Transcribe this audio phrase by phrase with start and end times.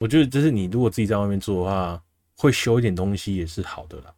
[0.00, 2.02] 我觉得就是你如果自己在外面做的话，
[2.34, 4.12] 会修一点东西也是好的啦。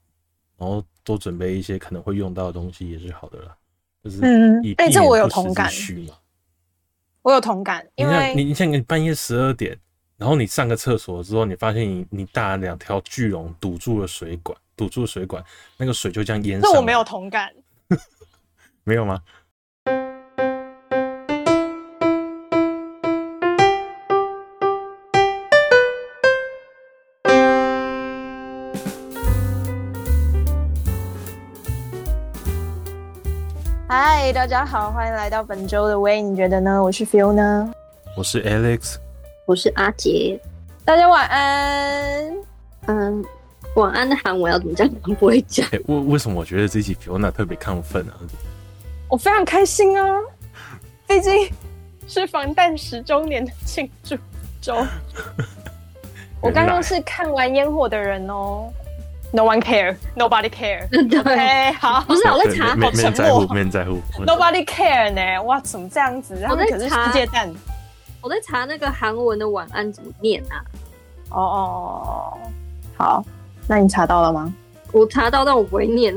[0.56, 3.56] 然后多准备一些可能会用到的东西也是好的啦。
[4.04, 5.68] 就是嗯，哎、欸，这我有同感。
[7.22, 9.76] 我有同感，因为你你像你半夜十二点，
[10.16, 15.44] 然后你上个厕所之后，你发现你你大两条巨龙堵住了水管，堵住了水管，
[15.76, 16.70] 那个水就这样淹上。
[16.70, 17.52] 那我没有同感，
[18.84, 19.20] 没有吗？
[34.24, 36.80] 嗨，大家好，欢迎来到本周的 Way，，你觉得呢？
[36.80, 37.68] 我是 Fiona，
[38.16, 38.94] 我是 Alex，
[39.46, 40.40] 我是阿杰。
[40.84, 42.32] 大家晚安。
[42.86, 43.24] 嗯，
[43.74, 44.88] 晚安的韩文要怎么讲？
[45.18, 45.68] 不会讲。
[45.88, 48.14] 为、欸、为什么我觉得这期 Fiona 特别亢奋啊？
[49.10, 50.08] 我非常开心啊，
[51.08, 51.50] 毕竟
[52.06, 54.16] 是防弹十周年的庆祝
[54.60, 54.86] 周。
[56.40, 58.72] 我刚刚是看完烟火的人哦。
[59.34, 60.86] No one care, nobody care。
[60.92, 63.98] 对，okay, 好，不是我在查，没人在乎，没人在乎。
[64.26, 65.42] Nobody care 呢？
[65.44, 66.34] 哇，怎么这样子？
[66.50, 67.50] 我在查可是世界蛋。
[68.20, 70.60] 我在查那个韩文的晚安怎么念啊？
[71.30, 72.38] 哦哦，
[72.96, 73.24] 好，
[73.66, 74.52] 那你查到了吗？
[74.92, 76.14] 我查到，但我不会念。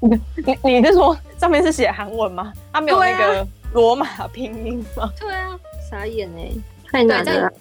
[0.00, 0.20] 你
[0.62, 2.52] 你是说上面是写韩文吗？
[2.72, 5.08] 它没有那个罗马拼音吗？
[5.18, 5.56] 对啊，
[5.88, 6.62] 傻眼呢。
[6.90, 7.52] 太难了。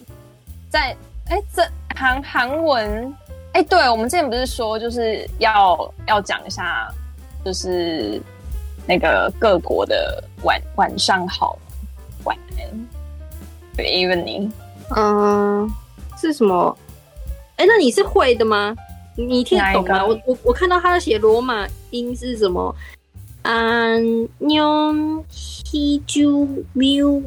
[0.70, 0.98] 在
[1.30, 1.64] 哎，这
[1.95, 3.16] 韩韩文。
[3.58, 6.88] 哎、欸，对，我们之前不是说就是要要讲一下，
[7.44, 8.22] 就是
[8.86, 11.58] 那个各国的晚晚上好，
[12.23, 12.88] 晚安，
[13.75, 14.52] 对，evening，
[14.95, 15.67] 嗯，
[16.22, 16.78] 是什么？
[17.55, 18.75] 哎、欸，那你是会的吗？
[19.16, 20.05] 你听得懂吗？
[20.05, 22.75] 我我我看到他写罗马音是什么？
[23.41, 24.00] 安
[24.38, 27.19] 妞希朱缪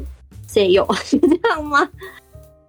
[0.47, 0.87] 谁有？
[1.03, 1.85] 是这样吗？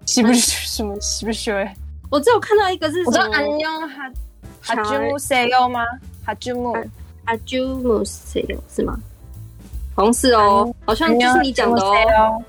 [0.05, 1.01] 是不是什么？
[1.01, 1.71] 是不是？
[2.13, 3.35] 我只有看到一个是什么？
[3.35, 4.13] 安妞哈
[4.61, 5.83] 哈朱木塞哟吗？
[6.27, 6.75] 哈朱木
[7.25, 8.95] 哈朱木塞哟是吗？
[9.97, 12.45] 好像是哦，好像就是你讲的哦。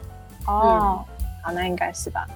[0.47, 1.06] 哦，
[1.41, 2.28] 好，那应该是吧？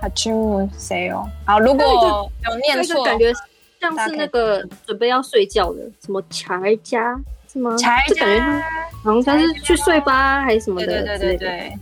[0.00, 1.28] 哈朱木塞哟。
[1.44, 3.32] 好，如果有念错，感觉
[3.80, 7.18] 像是那个准备要睡觉的，什么柴家
[7.52, 7.76] 是吗？
[7.76, 8.64] 柴家，感觉
[9.02, 11.02] 好像他是去睡吧，还是什么的？
[11.02, 11.78] 对对对对，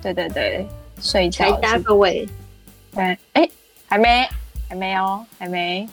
[0.00, 0.66] 对对对，
[1.02, 1.44] 睡觉。
[1.44, 2.26] 柴家各位，
[2.94, 3.46] 对，哎。
[3.88, 4.28] 还没，
[4.68, 5.88] 还没哦，还没，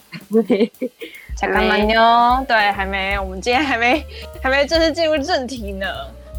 [1.35, 2.45] 才刚满哟。
[2.47, 3.17] 对，还没。
[3.19, 4.05] 我们今天还没，
[4.41, 5.85] 还没正式进入正题呢。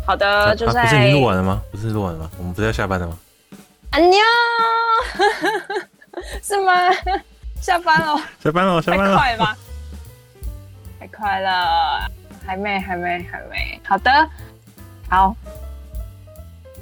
[0.07, 0.83] 好的，啊、就在。
[0.83, 1.63] 不是已经录完了吗？
[1.71, 2.31] 不是录完了吗？
[2.39, 3.19] 我们不是要下班了吗？
[3.91, 4.19] 安妞，
[6.43, 6.73] 是吗？
[7.61, 9.17] 下班了，下班了，下班了。
[9.17, 9.57] 太快吗？
[10.99, 12.11] 太快了，
[12.45, 13.81] 还没，还没，还没。
[13.87, 14.11] 好的，
[15.09, 15.37] 好。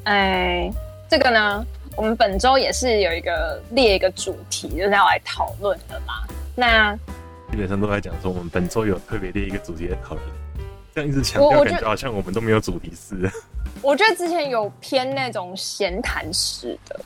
[0.05, 0.73] 哎，
[1.09, 1.67] 这个呢？
[1.97, 6.15] 我们本周也是有一个列一个主题，就是要来讨论的嘛。
[6.55, 6.95] 那
[7.51, 10.27] 基本上都在讲说，我们本周有特别列一个主题来讨论。
[10.95, 13.31] 这样一直强调，感觉好像我们都没有主题似的。
[13.83, 17.01] 我觉得之前有偏那种闲谈式的，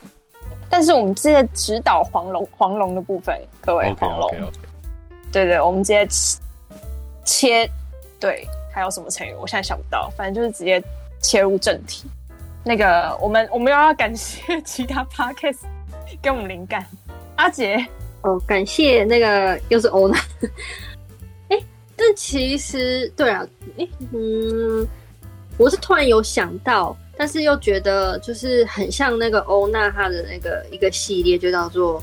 [0.69, 4.29] 但是我们直接指导黄龙黄龙的部分，各位黄龙。
[4.29, 5.31] Okay, okay, okay.
[5.31, 6.07] 对对，我们直接
[7.23, 7.69] 切。
[8.19, 9.33] 对，还有什么成语？
[9.33, 10.81] 我现在想不到，反正就是直接
[11.21, 12.09] 切入正题。
[12.67, 15.59] 那个，我们我们又要感谢其他 podcast
[16.19, 16.83] 给我们灵感。
[17.35, 17.77] 阿杰，
[18.21, 20.17] 哦，感谢那个又是欧娜。
[21.49, 21.59] 哎，
[21.95, 23.45] 但其实对啊，
[23.77, 24.87] 哎，嗯，
[25.59, 32.01] 我是突然有想到，但是又觉得就是很像那个欧娜她的那个一个系列，就叫做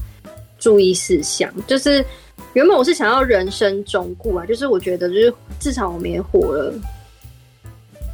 [0.60, 1.52] 注意事项。
[1.66, 2.04] 就是
[2.52, 6.74] 原本我是想要人生忠告啊，就是我觉得就是至少我们也活了，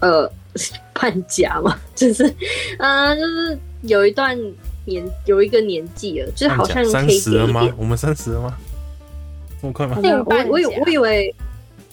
[0.00, 0.32] 呃。
[0.94, 2.24] 半甲嘛， 就是，
[2.78, 4.36] 啊、呃，就是有一段
[4.84, 7.68] 年，有一个年纪了，就是好像三十了吗？
[7.76, 8.56] 我们三十了吗？
[9.60, 9.98] 这么快吗？
[10.02, 11.34] 我我以我以为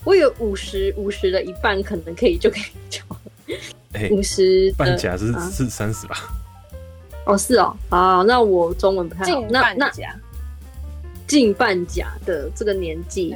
[0.03, 3.01] 我以为五十五十的一半可能可以就可以交。
[3.93, 6.15] 哎，五十半甲是是三十吧？
[7.25, 9.43] 哦，是哦，啊，那我中文不太好。
[9.49, 9.91] 那那
[11.27, 13.35] 近半甲的这个年纪，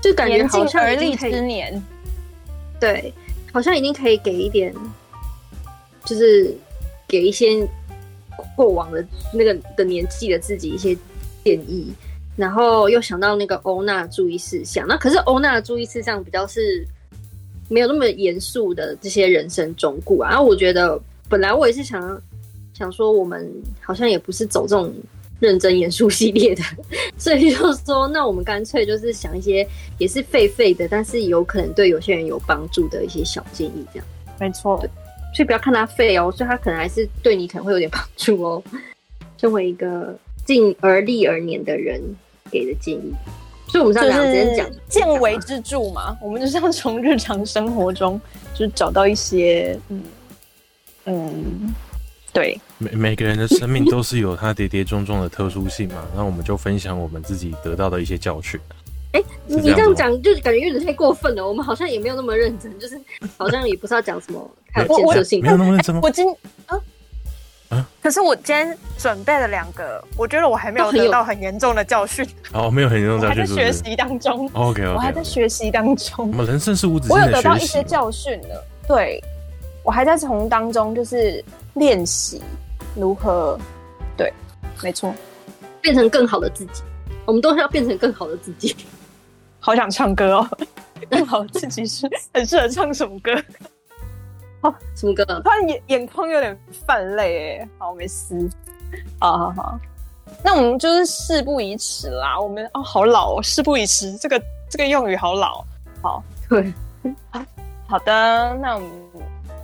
[0.00, 1.82] 就感觉好像而立之年，
[2.80, 3.12] 对。
[3.56, 4.70] 好像已经可以给一点，
[6.04, 6.54] 就是
[7.08, 7.66] 给一些
[8.54, 10.94] 过往的那个的年纪的自己一些
[11.42, 11.90] 建议，
[12.36, 14.86] 然后又想到那个欧娜注意事项。
[14.86, 16.86] 那可是欧娜的注意事项比较是
[17.70, 20.38] 没有那么严肃的这些人生忠告啊。
[20.38, 22.20] 我觉得本来我也是想
[22.74, 23.50] 想说，我们
[23.80, 24.92] 好像也不是走这种。
[25.38, 26.62] 认真严肃系列的，
[27.18, 29.66] 所以就是说，那我们干脆就是想一些
[29.98, 34.06] 也是废废的，但是有可能对有些人有帮助的一些小建议，这样。
[34.38, 34.78] 没错，
[35.34, 38.62] 所以不要看它废哦，所以它可能还是对你可能会有点帮助哦。
[39.38, 42.00] 身为一个进而立而年的人
[42.50, 43.12] 给的建议。
[43.68, 48.18] 所以我们是要直接讲见微知著嘛，我们就是要从日常生活中
[48.54, 50.02] 就找到一些嗯
[51.04, 51.74] 嗯，
[52.36, 58.60] 对，每每个人的生命都是有他跌跌撞撞的特殊性嘛，那我们就分享我们自己得到的一些教训。
[59.12, 63.00] 哎、欸，你这样讲就感觉有点太过分了，我们好像也没有那么认真，就是
[63.38, 66.02] 好像也不是要讲什么 太有建设性，没有那么认真吗？
[66.04, 66.28] 我今
[66.66, 66.78] 啊。
[67.68, 67.84] 啊！
[68.02, 72.24] 可是我今天准备了两个，我觉得我还没有得到很严重的教训。
[72.52, 74.46] 哦，没有很严重的教训，我还在学习当中。
[74.52, 76.30] OK OK，我还在学习当中。
[76.30, 77.22] 我们人生是无止境的。
[77.22, 79.20] 我有得到一些教训的，对，
[79.82, 81.44] 我还在从当中就是
[81.76, 82.42] 练习
[82.94, 83.58] 如何，
[84.16, 84.32] 对，
[84.82, 85.14] 没错，
[85.80, 86.82] 变成更好的自己。
[87.24, 88.74] 我们都是要变成更好的自己。
[89.60, 90.48] 好想唱歌哦！
[91.10, 93.34] 更 好的自己是很适合唱什么歌？
[94.94, 95.24] 什么歌？
[95.44, 96.56] 突然眼眼眶有点
[96.86, 98.48] 泛泪哎，好没事，
[99.18, 99.78] 好好好，
[100.44, 102.40] 那我们就是事不宜迟啦。
[102.40, 104.40] 我们哦，好老哦，事不宜迟，这个
[104.70, 105.64] 这个用语好老。
[106.00, 106.72] 好，对，
[107.88, 108.90] 好的，那我们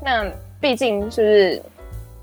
[0.02, 0.30] 那
[0.60, 1.62] 毕竟就是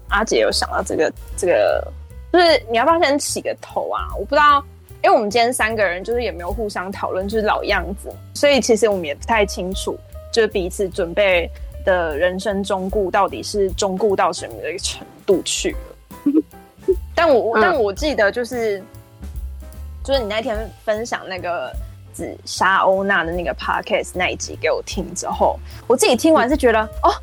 [0.09, 1.87] 阿姐有想到这个这个，
[2.33, 4.07] 就是你要不要先起个头啊？
[4.17, 4.63] 我不知道，
[5.03, 9.97] 因为我们今天三个人就是也没有互相讨论，就是老样子，所以其实我们也不太清楚，
[10.31, 11.49] 就是彼此准备。
[11.85, 16.43] 的人生中顾到底是中顾到什么的一个程度去了？
[17.15, 18.83] 但我、嗯、但我记得就是
[20.03, 21.73] 就是你那天分享那个
[22.11, 25.57] 紫砂欧娜的那个 podcast 那一集给我听之后，
[25.87, 27.15] 我自己听完是觉得、嗯、哦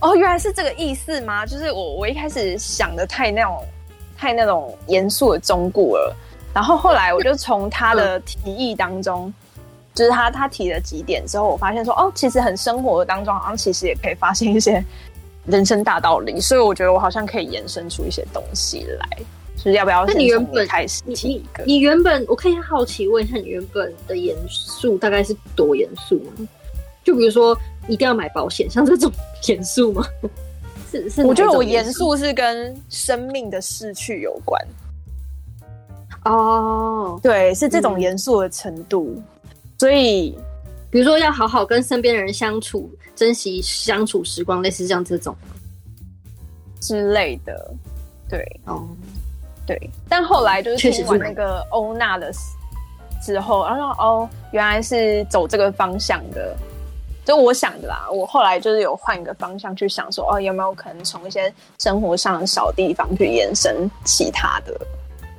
[0.00, 1.46] 哦原来是这个意思吗？
[1.46, 3.64] 就是我我一开始想的太那种
[4.16, 6.14] 太那种严肃的中顾了，
[6.52, 9.32] 然后后来我就从他的 提议当中。
[9.94, 14.84] 就是他他提了几点之后，我发现说哦，其实很生活的当中，好像其实也可以发现一些
[15.46, 19.06] 人生大道理，所以我觉得我好像可以延伸出一些东西来。
[19.56, 20.04] 就是要不要？
[20.04, 21.62] 那你原本开始提一个？
[21.64, 26.48] 你原本我可以好奇问一下，你原本的严肃大概是多严肃吗？
[27.04, 27.56] 就比如说
[27.88, 29.10] 一定要买保险， 像这种
[29.48, 30.04] 严肃吗？
[30.90, 34.60] 是是，我觉得我严肃是跟生命的逝去有关。
[36.24, 39.14] 哦，对，是这种严肃的程度。
[39.16, 39.24] 嗯
[39.76, 40.34] 所以，
[40.88, 45.36] 比如说要好好跟身边的人相处，珍惜相处时光，类似像这种
[46.80, 47.74] 之类的，
[48.30, 48.88] 对，哦，
[49.66, 49.90] 对。
[50.08, 52.32] 但后来就是听完那个欧娜的
[53.20, 56.56] 之后，然后哦，原来是走这个方向的，
[57.24, 58.08] 就我想的啦。
[58.12, 64.78] 我后来就是有换一个方向去想说，说哦，有没有可能从一些生活上的小地方去延伸其他的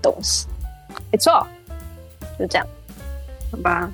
[0.01, 0.47] 东西？
[1.11, 1.45] 没错，
[2.39, 2.67] 就这样，
[3.51, 3.91] 好吧。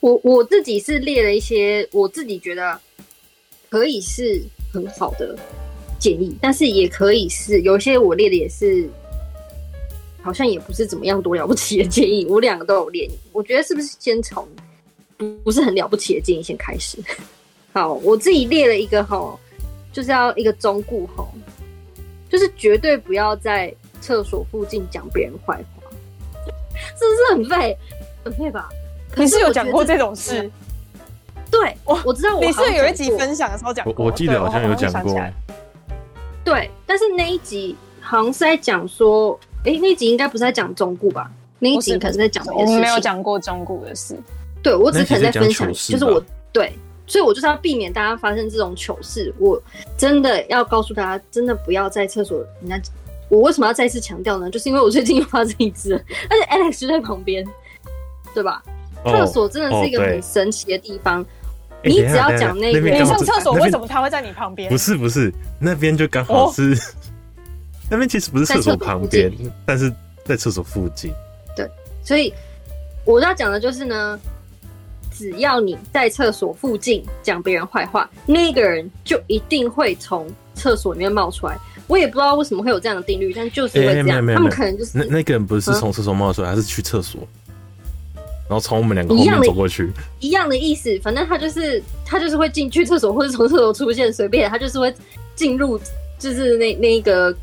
[0.00, 2.78] 我我自己是列了一些我自己觉得
[3.68, 4.40] 可以是
[4.72, 5.36] 很好的
[5.98, 8.88] 建议，但是也可以是有些我列的也是
[10.22, 12.24] 好像也不是怎么样多了不起的建议。
[12.30, 14.46] 我两个都有列，我觉得是不是先从
[15.42, 16.98] 不是很了不起的建议先开始？
[17.72, 19.38] 好，我自己列了一个吼，
[19.92, 21.28] 就是要一个忠固吼，
[22.28, 25.90] 就是绝对不要在厕所附近讲别人坏话，
[26.96, 27.76] 是不是很废？
[28.24, 28.68] 很废吧？
[29.16, 30.50] 你是有讲过这种事？
[31.50, 35.14] 对，我我知道我，你是有一集分享的时候讲过，我我记得好像有讲过。
[36.44, 41.30] 对，但是那一集好像是在讲说，哎、欸，那一集应该不是在讲中固吧？
[41.58, 44.16] 那一集可能是在讲，我们没有讲过中固的事。
[44.62, 46.22] 对，我只是可能在分享，就是我
[46.52, 46.72] 对，
[47.06, 49.32] 所以我就是要避免大家发生这种糗事。
[49.38, 49.60] 我
[49.96, 52.44] 真的要告诉大家，真的不要在厕所。
[52.60, 52.80] 人家，
[53.28, 54.50] 我为什么要再次强调呢？
[54.50, 55.94] 就是因为我最近又发生一次，
[56.28, 57.46] 而且 Alex 就在旁边，
[58.34, 58.62] 对吧？
[59.04, 61.24] 厕所真的是一个很神奇的地方。
[61.84, 64.68] 你只要讲那个，你上厕所为什么他会在你旁边？
[64.68, 66.76] 不是不是，那边就刚好是，
[67.88, 69.32] 那边其实不是厕所旁边，
[69.64, 69.90] 但是
[70.24, 71.12] 在厕所附近。
[71.54, 71.70] 对，
[72.02, 72.34] 所以
[73.04, 74.18] 我要讲的就是呢，
[75.18, 81.58] 只要你在厕所附近讲别人坏话，那个人就一定会从厕所里面冒出来。
[81.88, 84.24] 我也不知道为什么会有这样的定律，但就是会这样。
[84.26, 87.20] 他们可能就是那那个人不是从厕所冒出来，他是去厕所。
[88.48, 94.94] 然后从我们两个后面走过去，一样的意思，反正他就是他就是会进去厕所，或者从厕所出现，随便他就是会
[95.34, 95.78] 进入，
[96.18, 97.34] 就是那那一个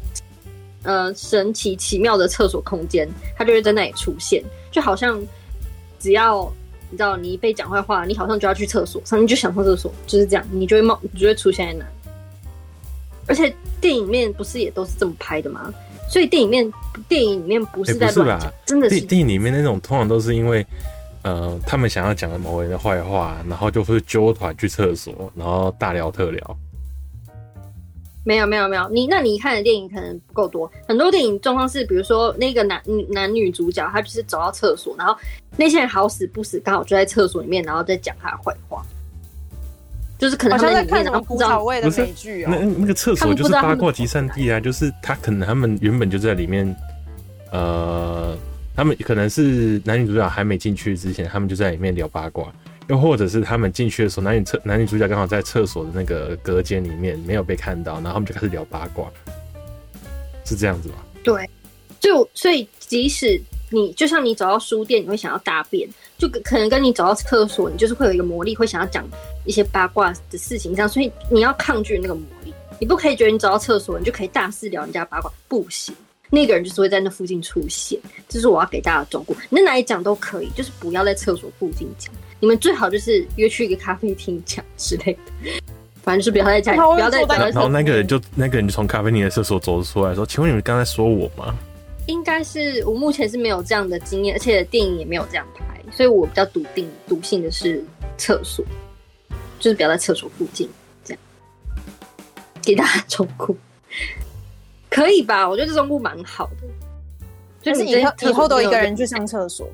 [0.84, 4.42] 呃神奇奇妙的厕所空间，他就会在那里出现，
[4.72, 5.22] 就好像
[6.00, 6.52] 只要
[6.96, 11.86] 你知道你一被讲坏话，你好像就要去厕所，上你就想上厕所，就是这样，你就会冒，你就会出现在那。
[13.28, 15.74] 而且电影面不是也都是这么拍的吗？
[16.10, 16.72] 所以电影面
[17.10, 20.66] 电影里面不是在乱讲，真的是电影里面那种通常都是因为。
[21.24, 26.58] 呃，他们想要讲的某人的坏话，然后就会揪团去厕所，然后大聊特聊。
[28.26, 35.16] 没有没有没有，你那你看的电影可能不够多，很多电影状况是，比如说那个男男女主角，他就是走到厕所，然后
[35.56, 38.84] 那些人好死不死刚好就在厕所里面，然后在讲他的坏话，
[40.18, 46.76] 就是可能他们里面然后不知道不是美剧那那个厕所就是八卦集散地啊，就是他可能他们原本就在里面，
[47.52, 48.36] 呃，
[48.76, 52.52] 他们可能是男女主角还没进去之前，他们就在里面聊八卦。
[52.88, 59.12] 又或者是他们进去的时候，男女厕男女主角刚好在厕所的那个隔间里面没有被看到，然后他们就开始聊八卦，
[60.46, 60.96] 是这样子吗？
[61.24, 61.50] 对，
[62.00, 69.04] 就所以即使你就像你走到书店，你会想要大便，就可能跟你走到厕所，你就是会有一个魔力，会想要讲
[69.46, 75.96] 一些八卦的事情，这样，所以你要抗拒那个魔力，你不可以觉得你走到厕所，你就可以大肆聊人家八卦，不行。
[76.30, 79.36] 那个人就是会在那附近出现，这是我要给大家的忠告。
[79.50, 82.14] 你在哪里讲都可以，就是不要在厕所附近讲。
[82.46, 85.52] 你们最好就是约去一个咖啡厅讲之类的，
[86.04, 87.38] 反正就是不要在家里，不要在厕所。
[87.38, 91.58] 然后那个人就那个人就从咖啡厅的厕所走出来说：“请问你们刚才说我吗？”
[92.06, 97.84] 应该是我目前是没有这样的经验，而且电影也没有这样拍，所以我比较笃定笃信的是
[98.16, 98.64] 厕所，
[99.58, 100.70] 就是不要在厕所附近
[101.04, 101.24] 这样。
[102.62, 103.56] 给大家忠告。
[104.88, 105.50] 可以吧？
[105.50, 106.68] 我觉得这种路蛮好的，
[107.64, 109.68] 就是以后以后都一个人去上厕所。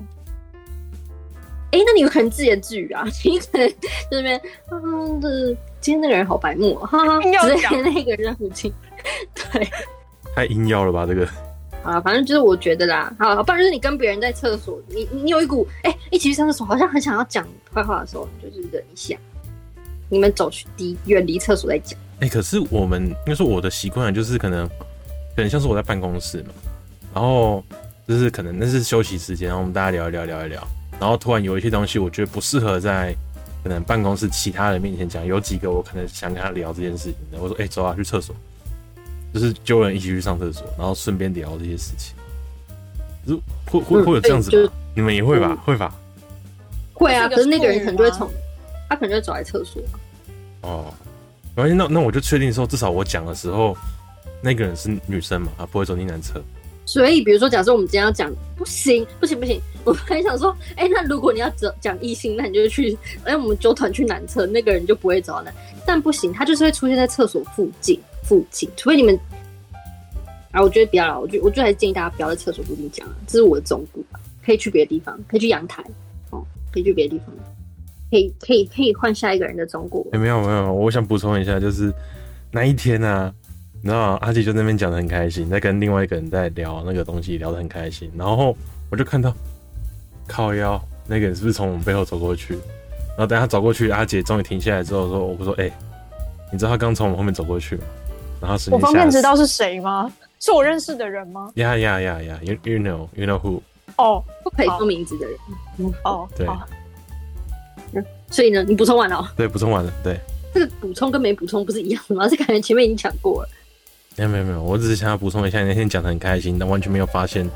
[1.72, 3.04] 哎、欸，那你有可能自言自语啊？
[3.24, 3.72] 你可能
[4.10, 8.72] 这边，嗯，就是今天那个人好白目啊，哈哈， 直接那个人在附近，
[9.34, 9.68] 对，
[10.34, 11.04] 太阴要了吧？
[11.06, 11.26] 这个
[11.82, 19.16] 啊，反正就是我觉得啦，好，不然就是你跟别人在厕所，你你有一股哎、欸，一起去上厕所，好像很想要讲坏话的时候，你就是忍一下，
[20.08, 21.98] 你们走去离远离厕所再讲。
[22.20, 24.68] 哎、欸，可是我们应该说我的习惯就是可能。
[25.34, 26.52] 可能像是我在办公室嘛，
[27.14, 27.64] 然后
[28.06, 30.62] 就是可能那是休息时间，然后我们大家聊一聊，聊一聊，
[31.02, 33.12] 然后突然有一些东西，我觉得不适合在
[33.64, 35.26] 可能办公室其他人面前讲。
[35.26, 38.32] 有几个我可能想跟他聊这件事情的，我说：“哎、欸，走啊，去厕所。”
[39.34, 42.14] 就是揪人一起去上厕所，然后顺便聊这些事情。
[43.26, 44.56] 就会会会有这样子吧？
[44.56, 45.48] 嗯、你们也会吧？
[45.50, 45.92] 嗯、会吧？
[46.94, 47.28] 会啊！
[47.28, 48.30] 可是那个人可能就会从
[48.88, 49.82] 他可能就会走来厕所。
[50.60, 50.94] 哦，
[51.56, 53.76] 没关系，那那我就确定说，至少我讲的时候。
[54.44, 55.52] 那个人是女生嘛？
[55.56, 56.42] 她，不会走进男厕。
[56.92, 59.58] 所以，比如说，假设我们今天要讲，不行，不行，不行。
[59.84, 62.94] 我还想说，哎、那如果你要讲讲异性，那你就去，
[63.24, 65.50] 哎，我们揪团去男厕，那个人就不会走了。
[65.86, 68.68] 但不行，他就是会出现在厕所附近，附近。
[68.76, 69.18] 除非你们，
[70.50, 71.18] 啊，我觉得不要了。
[71.18, 73.08] 我就，我就还是建议大家不要在厕所附近讲。
[73.26, 74.00] 这是我的忠告，
[74.44, 75.82] 可以去别的地方，可以去阳台，
[76.28, 77.34] 哦，可以去别的地方，
[78.10, 80.00] 可以，可以，可以换下一个人的忠告。
[80.12, 81.90] 哎、欸，没有，没有，我想补充一下，就是
[82.50, 83.34] 那一天呢、
[83.82, 88.10] 然后阿姐就那边讲的很开心，在跟另外一个人在聊那个东西，聊得很开心。
[88.16, 88.56] 然后
[88.90, 89.34] 我就看到
[90.26, 92.54] 靠腰那个人是不是从我们背后走过去？
[93.08, 95.72] 然后等他走过去，阿姐终于停下来之后说：“我不说，哎、欸，
[96.52, 97.82] 你知道他刚从我们后面走过去吗？”
[98.40, 100.10] 然后是我方便知道是谁吗？
[100.40, 102.42] 是我认识的人吗？？Yeah, yeah, yeah, yeah.
[102.42, 103.60] You, you know you know who？
[103.96, 105.36] 哦，不可以说名字的人。
[106.04, 106.46] 哦，对。
[108.30, 109.32] 所以呢，你补充完了？
[109.36, 109.92] 对，补充完了。
[110.02, 110.18] 对，
[110.54, 112.26] 这个补充跟没补充不是一样的吗？
[112.30, 113.48] 这感觉前面已经讲过了。
[114.16, 117.48] 没有没有没有，我只是想要补充一下，那天讲的很开心，但完全没有发现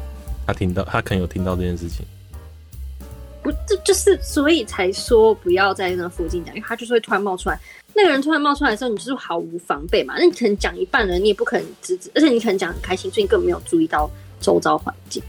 [0.46, 2.04] 他听到，他可能有听到这件事情。
[3.42, 7.58] 不，这就是所以才说不要在那附近讲，因为他就是会突然冒出来。
[7.94, 10.14] 那个人突然冒出来的时候，你就是毫无防备嘛。
[10.18, 14.10] 那你可能讲一半了，你也不可能制止，而且你可能讲很开心，所以你根本没有注意到
[14.40, 15.22] 周遭环境。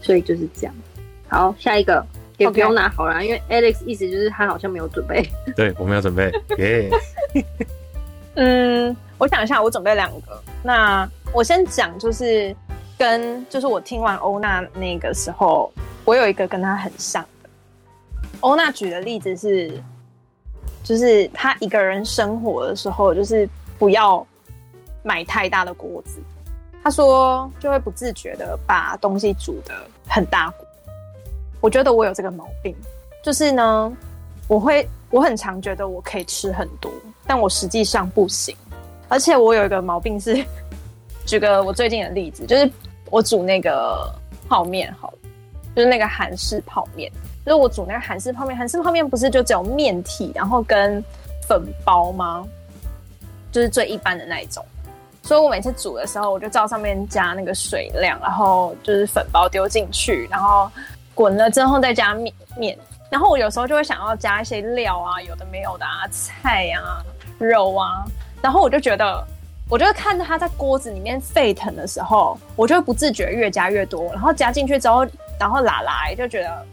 [0.00, 0.74] 所以就是这样。
[1.28, 2.06] 好，下一个
[2.38, 5.28] 也不用拿好了.因为 Alex 意思就是他好像没有准备。
[5.56, 6.32] 对，我们要准备。
[6.58, 6.88] 耶。
[8.36, 8.96] 嗯。
[9.18, 10.42] 我想一下，我准备两个。
[10.62, 12.54] 那我先讲，就是
[12.98, 15.72] 跟就是我听完欧娜那个时候，
[16.04, 17.48] 我有一个跟她很像的。
[18.40, 19.82] 欧娜举的例子是，
[20.84, 24.24] 就是她一个人生活的时候，就是不要
[25.02, 26.20] 买太大的锅子。
[26.84, 29.72] 她说就会不自觉的把东西煮的
[30.06, 30.66] 很大锅。
[31.62, 32.76] 我觉得我有这个毛病，
[33.24, 33.90] 就是呢，
[34.46, 36.92] 我会我很常觉得我可以吃很多，
[37.26, 38.56] 但我实际上不行。
[39.08, 40.44] 而且我有一个毛病是，
[41.26, 42.70] 举个我最近的例子，就是
[43.10, 44.12] 我煮那个
[44.48, 45.12] 泡面，好，
[45.74, 47.10] 就是那个韩式泡面。
[47.44, 51.02] 就是我煮那个韩式泡面，韩式泡面不是就只有面体，然后跟
[51.46, 52.44] 粉包吗？
[53.52, 54.64] 就是最一般的那一种。
[55.22, 60.68] 所以我每次煮的时候，我就照上面加那个水量，然后就是粉包丢进去，然后
[61.14, 62.76] 滚了之后再加面面。
[63.08, 67.02] 然后我有时候就会想要加一些料啊，有的没有的啊，菜啊，
[67.38, 68.04] 肉啊。
[68.42, 69.26] 然后我就觉得，
[69.68, 74.04] 我就看着它在锅子里面沸腾的时候，我就会不自觉越加越多。
[74.12, 75.06] 然后加进去之后，
[75.38, 76.66] 然后拉来就觉得，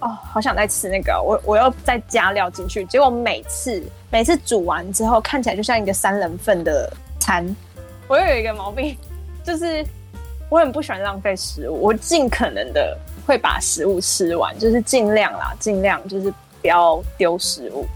[0.00, 1.22] 哦，好想再吃那个。
[1.22, 7.46] 我我又再加料进去，结果每次每次煮完之后，看起来就像一个三人份的餐，
[8.08, 8.96] 我又有一个毛病，
[9.44, 9.84] 就是
[10.48, 17.86] 我很不喜欢浪费食物，我尽可能的会把食物吃完，就是尽量啦，尽量就是不要丢食物。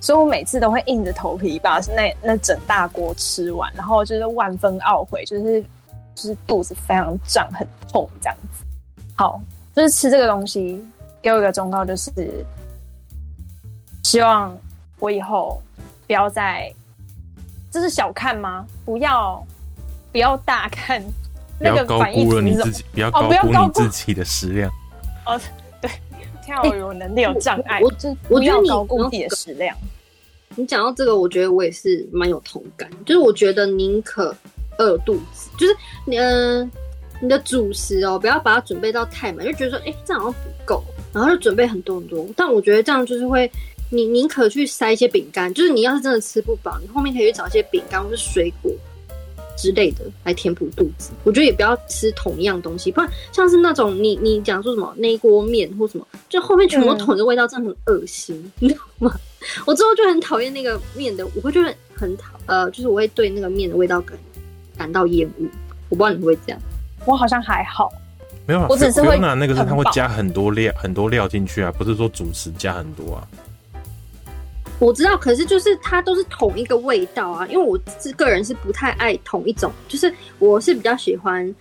[0.00, 5.62] 所以我每次都会硬着头皮把那那整大锅吃完，然后就是万分懊悔，就是
[6.14, 8.64] 就是肚子非常胀，很痛这样子。
[9.14, 9.40] 好，
[9.74, 10.82] 就是吃这个东西，
[11.20, 12.10] 给我一个忠告，就是
[14.02, 14.56] 希望
[14.98, 15.62] 我以后
[16.06, 16.72] 不要再，
[17.70, 18.66] 这是小看吗？
[18.86, 19.46] 不要
[20.10, 21.04] 不要大看
[21.60, 24.72] 那个反应，不要高估了你自己，不要高估你自己的食量。
[26.50, 29.76] 跳有能力有障碍，我就不要高估自己的食量。
[30.56, 32.90] 你讲到这个，我觉得我也是蛮有同感。
[33.06, 34.34] 就是我觉得宁可
[34.78, 36.70] 饿肚子，就是你嗯、呃，
[37.22, 42.26] 你的主食哦，不要把它准备到太满，就觉得说，哎、欸，这样好像不够，然后就准备很多很多。
[42.36, 43.48] 但我觉得这样就是会，
[43.90, 48.72] 你宁可去塞一些饼干，就是你要是真的吃不饱，你后面可以去找一些饼干或是水果
[49.60, 51.10] 之类的来填补肚子。
[51.22, 59.14] 我觉得也不要吃同一样东西，不然像是那种你你讲说什么那一锅面或什么，就后面全部同一个味道，真的很恶心，嗯、你知道吗？
[59.66, 64.18] 我之后就很讨厌那个面的，我会觉得很讨呃，就是我会对那个面的味道感
[64.78, 65.44] 感到厌恶。
[65.90, 66.60] 我不知道你会不会这样，
[67.04, 67.90] 我好像还好，
[68.46, 73.28] 没有，我只是会拿那个是它会加很多料很多料进去啊，不是说主食加很多啊。
[74.80, 81.54] 我知道，可是就是它都是同一个味道啊，因为我是个人是不太爱同一种，就是我是比较喜欢。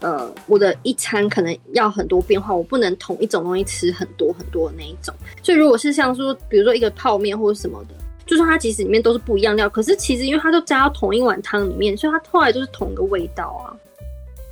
[0.00, 5.14] 呃，我的一餐可能要很多变化，我不能同一种东西吃很多很多的那一种。
[5.42, 7.94] 所以如果是像说，比如说一个泡面或者什么的，
[8.26, 13.74] 就算它其实里面都是不一样料，可是其实因为它都加到同一碗汤里面，所以它后来都是同一个味道啊，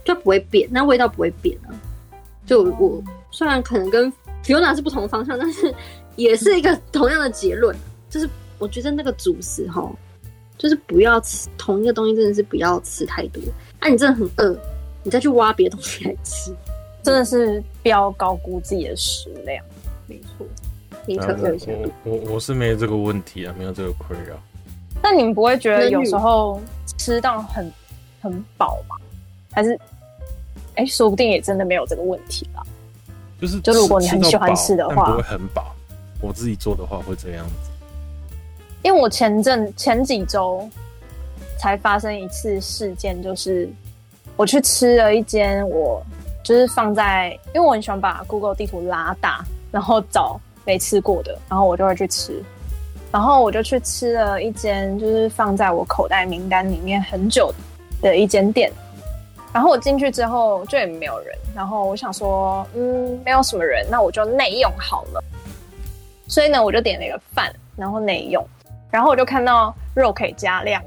[0.05, 1.71] 就不会变，那味道不会变啊。
[2.47, 4.13] 就我虽然可能跟
[4.45, 5.73] Fiona 是不同方向，但是
[6.17, 7.77] 也是一个同样的结论，
[8.13, 8.29] 就是
[8.59, 9.91] 我觉得那个主食哈，
[10.59, 13.41] 就是不要吃同一个东西，真的是不要吃太多。
[13.81, 14.57] 啊，你真的很饿。
[15.03, 16.55] 你再去挖别的东西来吃，
[17.03, 19.65] 真的是不要高估自己的食量。
[20.07, 20.47] 没错，
[21.07, 21.75] 你可有一些。
[22.05, 24.37] 我我我是没有这个问题啊，没有这个困扰。
[25.03, 26.61] 那你们不会觉得有时候
[26.99, 27.69] 吃到很
[28.21, 28.95] 很饱吗？
[29.51, 29.75] 还是，
[30.77, 32.63] 哎、欸，说不定也真的没有这个问题吧？
[33.41, 35.75] 就是，就如果你很喜欢吃的话，不会很饱。
[36.21, 37.72] 我自己做的话会这样子。
[38.83, 40.69] 因为我前阵前几周
[41.59, 43.69] 才发生一次事件，就是。
[44.35, 46.03] 我去吃了一间，我
[46.43, 52.43] 就是放在，因为我很喜欢把 Google 地图拉大，然后找没吃过的，然后我就会去吃。
[53.13, 57.53] 然后我就去吃了一间，就是放在我口袋名单里面很久
[58.01, 58.73] 的一间店。
[59.53, 65.23] 然后我进去之后就也没有人，然后我想说，嗯，没有什么人，那我就内用好了。
[66.27, 68.43] 所以呢，我就点了一个饭，然后内用。
[68.93, 70.81] 然后我就看到肉可以加量，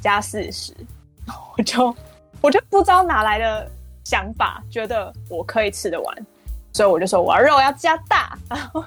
[0.00, 0.74] 加四十，
[1.56, 1.94] 我就。
[2.40, 3.70] 我就不知道哪来的
[4.02, 6.26] 想法，觉得我可以吃得完，
[6.72, 8.84] 所以我就说我要肉要加大， 然后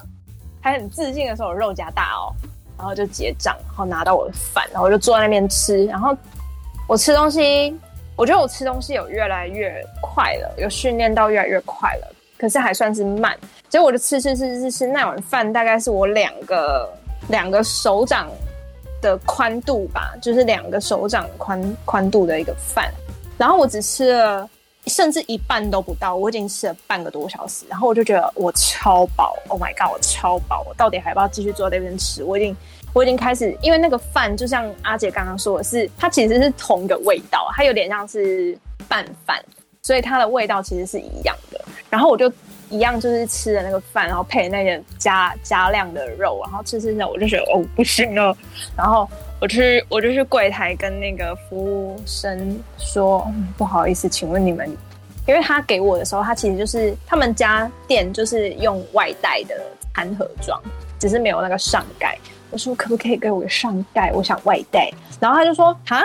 [0.60, 2.36] 还很自信的说我肉加大哦，
[2.78, 6.14] 然后就结账，然后拿到我的饭，然后我就坐在那边吃，然后
[6.86, 7.74] 我吃东西，
[8.18, 16.94] 我觉得我吃东西有越来越快了，有训练到越来越快了，可是还算是慢，结果我就吃吃吃吃吃，那碗饭大概是我两个
[17.28, 18.30] 两个手掌
[19.02, 22.92] 的宽度吧，就是两个手掌宽宽度的一个饭。
[23.38, 24.50] 然后我只吃了，
[24.88, 32.24] 甚至一半都不到，我已经吃了半个多小时，然后我就觉得我超饱，Oh my god，我超饱，我到底还要不要继续坐在那边吃？
[32.24, 32.56] 我已经，
[32.94, 38.58] 我已经开始，因为那个饭就像阿姐刚刚说的是，它其实是同一个味道，它有点像是
[38.88, 39.44] 拌饭，
[39.82, 41.60] 所以它的味道其实是一样的。
[41.90, 42.32] 然后我就
[42.70, 48.36] 一样就是吃的那个饭，然后配那个加加量的肉，然后吃吃吃我就觉得哦不行了，
[48.76, 49.08] 然后。
[49.42, 54.66] 我去，我就去柜台跟那个服务生说，不好意思，请问你们，
[55.28, 59.54] 因为他给我的时候，他其实就是他们家店就是用外带的
[59.94, 60.60] 餐盒装，
[60.98, 62.18] 只是没有那个上盖。
[62.50, 64.10] 我说可不可以给我个上盖？
[64.14, 64.90] 我想外带。
[65.20, 66.02] 然后他就说哈，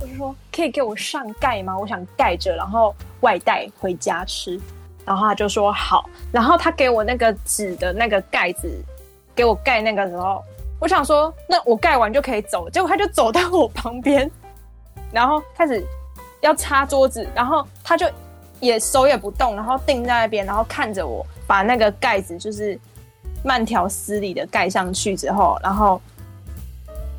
[0.00, 1.76] 我就说可以给我上盖吗？
[1.76, 4.58] 我想盖着，然后外带回家吃。
[5.08, 6.04] 然后他就说好。
[6.30, 8.70] 然后他给我那个纸的那个盖子，
[9.34, 10.44] 给我盖那个时候。
[10.80, 14.30] 我想说，那我盖完就可以走，结果他就走到我旁边，
[15.10, 15.84] 然后开始
[16.40, 18.06] 要擦桌子，然后他就
[18.60, 22.78] 也手也不动，然后定在那边，然后看着我把那个盖子就是
[23.42, 26.00] 慢条斯理的盖上去之后，然后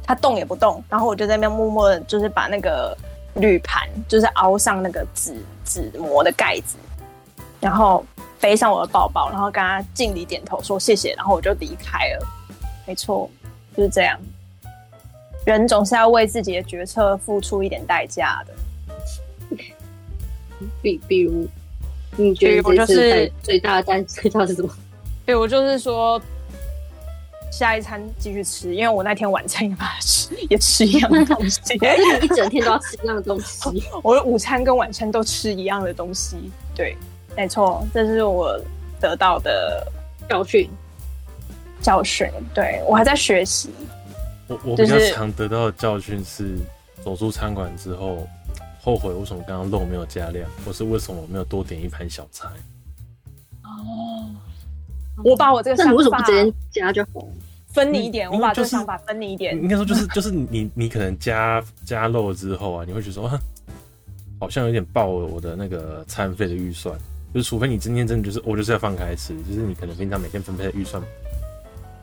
[0.04, 2.98] 他动也不动，然后我就在那边默默的，就是把那个
[3.34, 6.78] 铝盘就是凹上那个纸纸膜的盖子，
[7.60, 8.06] 然后
[8.40, 12.28] 背上我的包包，然后跟他敬礼点头说谢谢，然后我就离开了，
[12.86, 13.30] 没错。
[13.78, 14.20] 就是这样，
[15.46, 19.56] 人总是要为自己的决策付出一点代价的。
[20.82, 21.48] 比比如，
[22.18, 24.70] 你觉得就是最大的代价是什么？
[25.26, 26.22] 对，我就是说，
[27.50, 31.62] 下一餐继续吃，因为我那天晚餐也把它吃，也吃一样的东西。
[31.80, 33.84] 你一整天都要吃一样的东西。
[34.04, 36.52] 我的午餐跟晚餐都吃一样的东西。
[36.76, 36.98] 对，
[37.36, 38.60] 没错，这是我
[39.00, 39.86] 得到的
[40.30, 40.70] 教训。
[41.82, 43.70] 教训，对，我还在学习。
[44.48, 46.58] 我我比较常得到的教训是，
[47.04, 48.28] 走出餐馆之后。
[48.82, 52.48] 后悔为什么刚刚肉没有加量，或是为什么我没有多点一盘小菜？
[53.62, 54.26] 哦，
[55.22, 57.28] 我把我这个想你为什么不直接加就好？
[57.74, 59.54] 分你一点，我把这个想法分你一点。
[59.62, 63.38] 应该说就是就是你你可能加加肉之后啊，你会觉得说啊，
[64.40, 66.98] 好像有点爆了我的那个餐费的预算。
[67.34, 71.02] 就是除非你今天真的就是我就是要放开吃，就是你可能平常每天分配的预算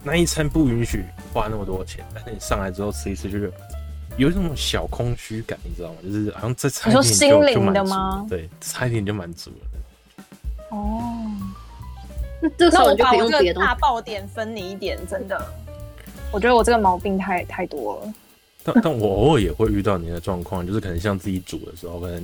[0.02, 3.52] 那一餐不允许花那么多钱，但是你上来之后吃一次就是。
[4.18, 5.96] 有一种小空虚感，你知道吗？
[6.02, 8.24] 就是好像在餐厅就心灵的吗？
[8.30, 10.68] 对，差一点就满足了。
[10.70, 11.36] 哦，
[12.40, 13.68] 那这时候就可以用别的东西。
[13.68, 15.46] 大爆点分你一点，真的，
[16.32, 18.14] 我觉得我这个毛病太太多了。
[18.64, 22.16] 但但我偶尔也会遇到你的状况，就是可能像自己煮的时候，可能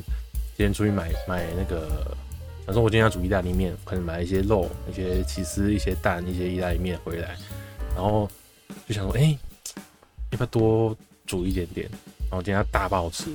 [0.57, 2.17] 今天出去买买那个，
[2.63, 7.37] 假如说我今天要煮意大利面，可能买一些肉、一些起司、一些蛋、一些意大利面回来，
[7.95, 8.29] 然后
[8.89, 9.39] 就想说，哎、欸，
[10.31, 10.97] 要不要多？
[11.25, 11.89] 煮一点点，
[12.29, 13.31] 然后今天要大爆吃，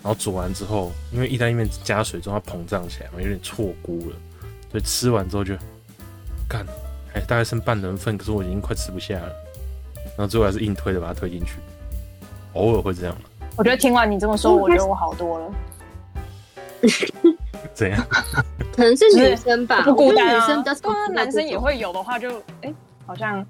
[0.00, 4.16] 然后煮完之后，因为意大利面加水之后它膨胀起来嘛，有点错估了，
[4.70, 5.54] 所以吃完之后就
[6.48, 6.64] 干，
[7.12, 9.32] 哎大概剩半人份，可是我已经快吃不下了，
[10.16, 11.56] 然后最后还是硬推的把它推进去，
[12.54, 13.14] 偶尔会这样。
[13.56, 15.52] 我觉得听完你这么说，我觉得我好多了。
[17.74, 18.06] 怎样？
[18.74, 20.34] 可能是女生吧，不孤单啊。
[20.34, 22.74] 女生当然男生也会有的话就，就、欸、哎，
[23.06, 23.44] 好像。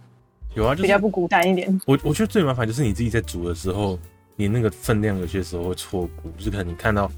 [0.55, 1.81] 有啊，就是、比较不孤单一点。
[1.85, 3.99] 我我觉得最麻烦就是你自己在煮的时候，
[4.37, 7.11] 你那个分量有些时候会错估，就是可能你看到，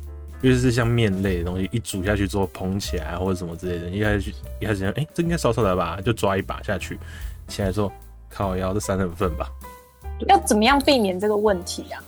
[0.42, 6.98] 尤其是像面类的东西，一煮下去之后膨起来或者什么之类的，一开始一开始想，哎、欸，这应该少少的吧，就抓一把下去，
[7.46, 7.92] 起来之后
[8.28, 9.48] 靠腰这三等份吧。
[10.26, 12.02] 要怎么样避免这个问题啊？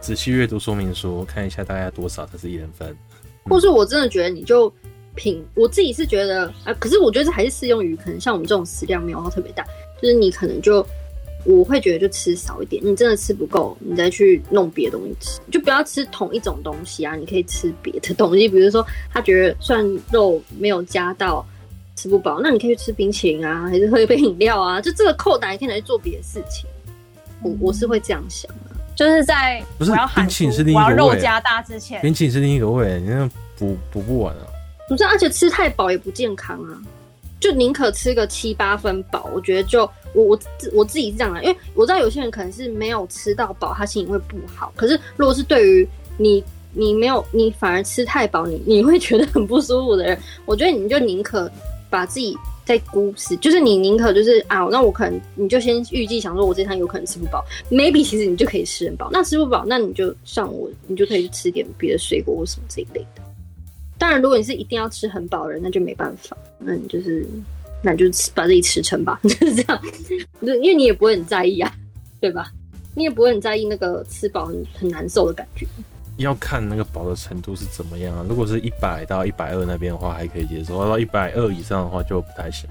[0.00, 2.96] 仔细阅读说明书，看一下大概多少才是一人份。
[3.44, 4.72] 或是我真的觉得你就
[5.14, 9.64] 品，我自己是觉得啊，可是我觉得这还是适用于可能像我们这种食量没有特别大。
[10.00, 10.86] 就是你可能就，
[11.44, 12.82] 我会觉得就吃少一点。
[12.84, 17.14] 你真的吃不够，你再去弄别的东西吃，就不要吃同一种东西啊。
[17.16, 21.44] 你可以吃别的东西，比如说他觉得涮肉没有加到
[21.96, 24.80] 吃不饱，那你可以去吃冰淇淋啊，还是喝一杯饮料啊。
[24.80, 26.68] 就这个扣打，你可以来做别的事情。
[27.42, 28.50] 我我是会这样想，
[29.00, 33.26] 就是在不是冰淇淋是另一个味，我要肉加大之前，冰淇淋是另一个味，你那
[33.58, 34.44] 补补不完啊。
[34.90, 36.76] 不是，而且吃太饱也不健康啊。
[37.40, 40.40] 就宁可吃个七八分饱，我觉得就我我
[40.74, 44.70] 我自己是这样的，因为我知道有些人可能是没有吃到饱，他心情会不好。
[44.76, 51.50] 可是如果是对于你，你没有你反而吃太饱，你你会觉得很不舒服的人，我觉得你就宁可
[51.88, 52.36] 把自己
[52.70, 59.10] 在估死，就是你宁可就是啊，那我可能你就先预计想说，我这餐有可能吃不饱，maybe 其实你就可以吃很饱。
[59.12, 63.22] 那吃不饱，那你就上我，你就可以去吃点别的水果或什么这一类的。
[63.98, 66.36] 当然，如果你是一定要吃很饱的人，那就没办法。
[66.60, 67.26] 那你就是，
[67.82, 69.82] 那你就吃把自己吃撑吧， 就是这样。
[70.40, 71.74] 因为你也不会很在意啊，
[72.20, 72.52] 对吧？
[72.94, 75.66] 你也不会很在意那个吃饱很很难受的感觉。
[76.20, 78.24] 要看那个薄的程度是怎么样啊。
[78.28, 82.68] 如果是一百到一百二那边的话，还可以接受；到一百二以上的话，就不太行。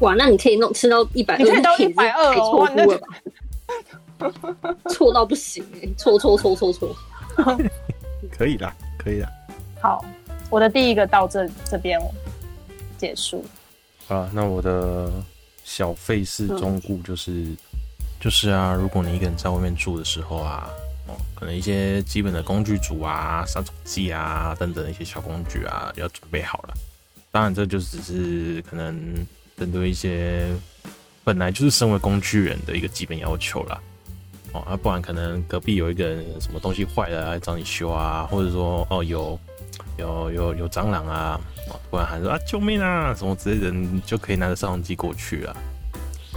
[0.00, 4.76] 哇，那你可以弄吃到一百二，你可以到一百二，错估了吧？
[4.88, 5.94] 错到不行哎、欸！
[5.96, 6.96] 错错错错错！
[8.30, 9.28] 可以啦，可以啦。
[9.80, 10.04] 好。
[10.50, 11.98] 我的第一个到这这边
[12.98, 13.42] 结束。
[14.08, 15.10] 啊，那我的
[15.64, 17.56] 小费事忠告就是，嗯、
[18.20, 20.68] 就是啊，如果你一个人在外面住的时候啊，
[21.06, 26.74] 哦，可能一些基本的工具组啊、杀虫剂啊等等一些小工具啊，要准备好了。
[27.30, 30.46] 当然，这就只是可能针对一些
[31.24, 33.82] 本来就是身为工具人的一个基本要求了。
[34.52, 39.38] 哦，啊，不然可能隔壁有一个人什么东西坏了来找你修啊，或者说哦有。
[39.98, 41.38] 有有有蟑螂啊！
[41.90, 43.14] 突然喊说啊救命啊！
[43.14, 45.54] 什么之类的，你就可以拿着杀虫剂过去啊。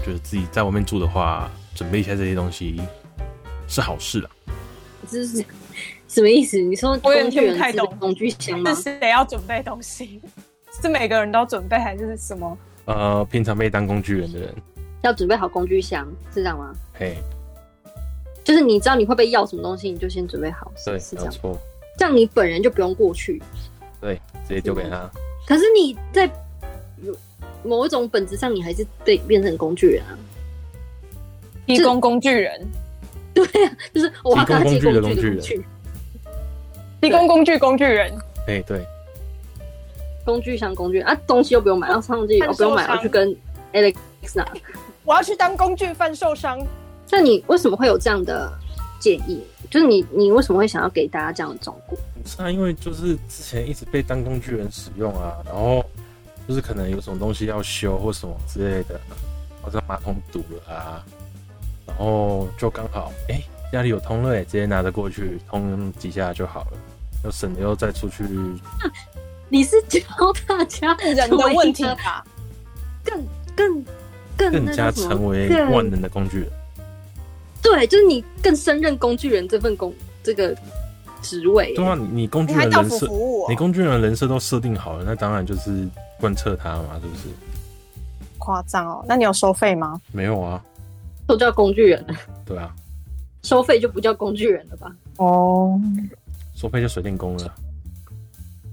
[0.06, 2.82] 就是自己在外面住的话，准备一下这些东西
[3.68, 4.30] 是好事啊。
[5.10, 5.44] 这是
[6.08, 6.58] 什么意思？
[6.58, 8.74] 你说工具人太懂工具箱吗？
[8.74, 10.22] 是谁要准备东西？
[10.82, 12.58] 是每个人都准备，还是什么？
[12.86, 14.54] 呃，平常被当工具人的人
[15.04, 16.74] 要准备好工具箱，是这样吗？
[16.94, 17.16] 嘿，
[18.44, 20.72] 就是你知道你会被要什么东西，你就先准备好。
[20.86, 21.32] 对，是这样。
[21.32, 21.58] 错。
[21.98, 23.42] 这样你本人就不用过去，
[24.02, 25.10] 对，直接丢给他。
[25.48, 26.30] 可是你在
[27.64, 30.18] 某一种本质上，你还是被变成工具人啊，
[31.66, 32.68] 提供工具人。
[33.52, 35.42] 对、啊，就是我要跟他借工具的工具人，
[37.02, 38.12] 提供工具工具人。
[38.48, 38.86] 哎，对，
[40.24, 43.36] 工具箱工具啊，东西又不用买，要上去，我不用买，要去跟
[43.74, 43.96] Alex
[44.34, 44.48] 拿。
[45.04, 46.60] 我要去当工具贩售商。
[47.12, 48.52] 那你为什么会有这样的
[49.00, 49.44] 建议？
[49.70, 51.98] 就是你，你为什么会想要给大家这样的照顾？
[52.26, 55.86] 是啊，因为就是之前一直被当工具人使用啊，然后
[56.48, 59.00] 就是可能有什么东西要修或什么之类的，
[59.62, 61.06] 好像马桶堵了啊，
[61.88, 66.78] 然后就刚好哎、欸、家里有通乐，直接拿着过去通几下就好了，
[67.24, 68.24] 又省得又再出去。
[69.50, 70.00] 你是教
[70.48, 72.26] 大家人的问题吧？
[73.04, 73.24] 更
[73.56, 73.86] 更。
[74.38, 76.50] 更，更加成为万能的工具人，
[77.62, 80.54] 对，就是你更胜任工具人这份工这个
[81.22, 81.74] 职位。
[81.74, 83.08] 对啊，你工具人人设，
[83.48, 85.88] 你工具人人设都设定好了，那当然就是
[86.20, 87.30] 贯彻他嘛，是不是？
[88.38, 90.02] 夸张哦，那你有收费吗？
[90.12, 90.62] 没有啊，
[91.28, 92.06] 都叫工具人。
[92.46, 92.74] 对啊，
[93.44, 94.96] 收费就不叫工具人了吧？
[95.18, 95.80] 哦，
[96.56, 97.56] 收费就水电工了。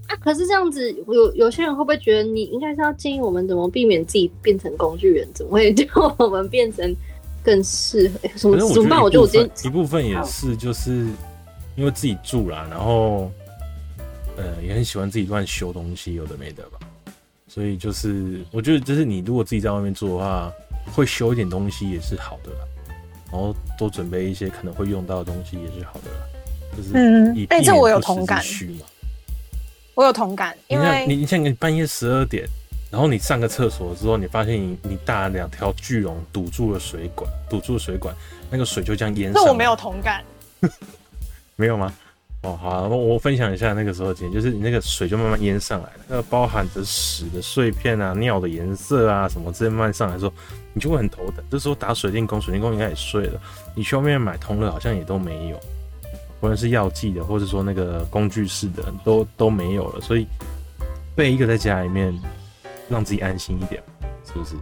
[0.07, 5.27] 啊，可是这样子，有有些人会不会觉得你应该是要建议我们怎么避免自己变成工具人？
[5.33, 5.85] 怎么会叫
[6.17, 6.95] 我们变成
[7.43, 8.29] 更适合？
[8.35, 9.01] 什么怎么办？
[9.01, 10.91] 我觉得我今天一部分也是，就是
[11.75, 13.31] 因为自己住啦，然后
[14.35, 16.79] 呃也很喜欢自己乱修东西，有的没的吧。
[17.47, 20.51] 所以就是我觉得，就是你如果自己在外面住的话，
[20.91, 22.59] 会修一点东西也是好的啦。
[23.31, 26.17] 然后多准备一些可能会用到的东西也是好的啦。
[26.75, 28.43] 就是嗯，哎、欸，这我有同感。
[29.95, 32.47] 我有同感，因为你你像你半夜十二点，
[32.89, 38.15] 然后你上个厕所之后，你发现你你大两条巨龙堵住了水管，堵住了水管，
[38.49, 39.41] 那个水就这样淹上。
[39.41, 40.23] 那我没有同感，
[41.55, 41.93] 没有吗？
[42.43, 50.33] 哦，好，我我分享一下那个时候经验，就是你那个水就慢慢淹上来了，那个包含着屎的碎片啊、尿的颜色啊什么，这些慢慢上来的时候，
[50.73, 51.43] 你就会很头疼。
[51.49, 53.39] 这时候打水电工，水电工应该也睡了，
[53.73, 55.59] 你去外面买通了好像也都没有。
[56.41, 60.27] 无论是药剂的，或者说那个工具式的，都都没有了，所以
[61.15, 62.13] 备一个在家里面，
[62.89, 63.81] 让自己安心一点，
[64.25, 64.57] 是不是？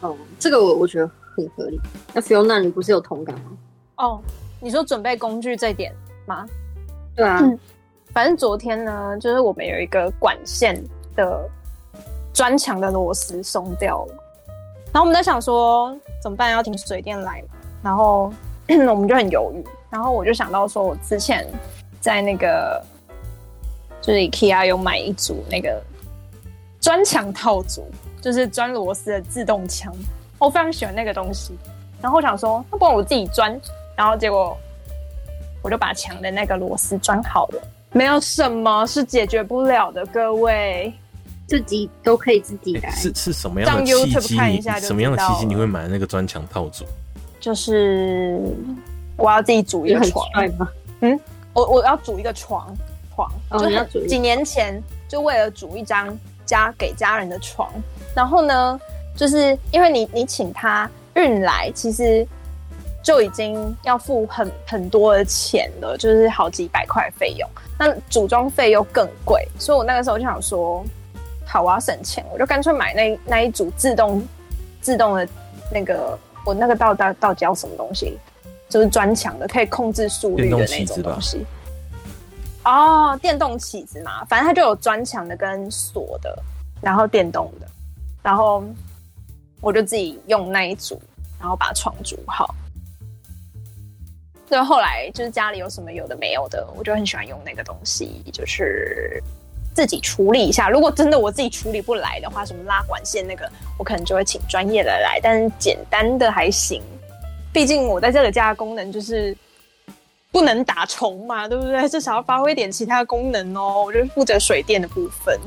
[0.00, 1.80] 哦，这个我我觉得很合理。
[2.12, 3.52] 那 Fiona，你不是有同感吗？
[3.98, 4.20] 哦，
[4.60, 5.94] 你说准备工具这点
[6.30, 6.46] 吗？
[7.16, 7.58] 对啊，嗯，
[8.14, 10.80] 反正昨天呢，就是我们有一个管线
[11.16, 11.48] 的
[12.32, 14.14] 砖墙的螺丝松掉了，
[14.92, 16.52] 然后我们在想说怎么办？
[16.52, 17.48] 要停水电来嘛，
[17.82, 18.32] 然后
[18.68, 19.64] 我们就很犹豫。
[19.90, 21.44] 然后我就想到说，我之前
[22.00, 22.80] 在那个
[24.00, 25.82] 就是 IKEA 有买一组那个
[26.80, 27.84] 砖墙套组，
[28.22, 29.92] 就是钻螺丝的自动枪，
[30.38, 31.58] 我非常喜欢那个东西。
[32.00, 33.60] 然后我想说，那不然我自己钻。
[33.96, 34.56] 然后结果
[35.62, 37.62] 我就把墙的那个螺丝装好了。
[37.92, 40.92] 没有什么是解决不了的，各位
[41.46, 42.90] 自己都可以自己来。
[42.92, 44.36] 是是什么样的契机？
[44.80, 46.84] 什么样的契机你会买那个砖墙套组？
[47.38, 48.40] 就是。
[49.16, 50.66] 我要自己组一个床吗？
[51.00, 51.20] 嗯，
[51.52, 52.74] 我我要组一个床
[53.14, 57.70] 床，就是几年前就为了组一张家给家人的床，
[58.16, 58.80] 然后呢，
[59.14, 62.26] 就是因为你你请他运来，其实
[63.02, 70.84] 就已经要付很很多的钱了，就是好几百块费用，那组装费又更贵，所以我那个时候就想说，
[71.46, 74.22] 好，我要省钱，我就干脆买那那一组自动
[74.82, 75.26] 自动的
[75.72, 78.18] 那个，我那个到到到底叫什么东西？
[78.68, 81.44] 就是砖墙的，可以控制速率的那种东西。
[82.64, 86.38] 哦，电动起子嘛，反正它就有砖墙的跟锁的，
[86.80, 87.66] 然后电动的，
[88.22, 88.62] 然后
[89.60, 91.00] 我就自己用那一组，
[91.40, 92.54] 然后把床组好。
[94.50, 99.22] 所以后来就是家里有什么有的没有的，我就很喜欢用那个东西，就是
[99.72, 100.68] 自己处理一下。
[100.68, 106.82] 如果真的我自己处理不来的话，什么拉管线那个，我可能就会请专业的来，但是简单的还行。
[107.52, 109.36] 毕竟我在这个家的功能就是
[110.32, 111.88] 不能打虫嘛，对不对？
[111.88, 113.84] 至少要发挥点其他功能哦。
[113.86, 115.38] 我就负责水电的部分，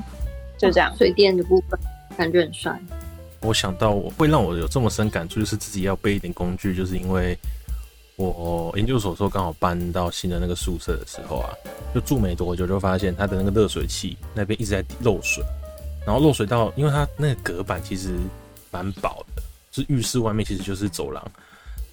[0.58, 0.90] 就这样。
[0.92, 1.78] 哦、水电的部分
[2.18, 2.74] 感觉很帅。
[3.42, 7.38] 我想到我会让我有这么深感触，就是自己要备一点工具，就是因为
[8.16, 11.50] 我研究所时候刚好搬到新的那个宿舍的时候啊，
[11.96, 15.44] 就住没多久就发现它的那个热水器那边一直在漏水，
[16.06, 18.16] 然后漏水到，因为它那个隔板其实
[18.70, 21.24] 蛮薄的，是浴室外面其实就是走廊。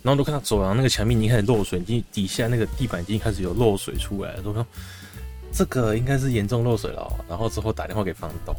[0.03, 4.43] 然后都看到走廊那个墙壁已经开始漏水，已经底下那个地板已经开始有漏水出来了。
[4.43, 4.67] 都说
[5.53, 7.13] 这个应该是严重漏水了。
[7.29, 8.55] 然后之后打电话给房东，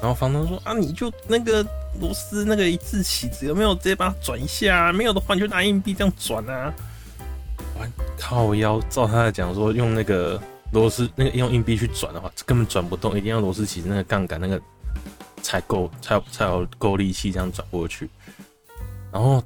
[0.00, 1.62] 然后房东说啊，你就那个
[2.00, 4.92] 螺丝那个一字起子有没有直接把它转一下啊？
[4.92, 6.74] 没有的话你就拿硬币这样转啊。
[8.18, 10.40] 靠腰，照他来讲说用那个
[10.72, 14.60] 螺丝那个用硬币去转的话，根本转不动，一定要螺丝起那个杠杆那个
[15.42, 18.08] 才够才有才有够力气这样转过去。
[19.12, 19.42] 然后。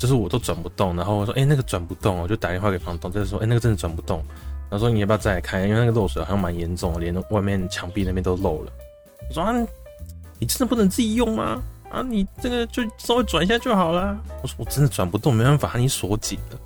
[0.00, 4.24] 就是我都转不动，然后我说，哎、那个转不动，我就打电话给房东，就是说，哎、那个真的转不动，
[4.70, 8.70] 然后说你要不要再来看，因为那个漏水好像蛮严重，连外面墙壁那边都漏了。
[9.28, 9.52] 我说啊，
[10.38, 11.60] 你真的不能自己用吗？
[11.90, 14.16] 啊，你这个就稍微转一下就好了。
[14.40, 16.58] 我说我真的转不动，没办法，你锁紧了，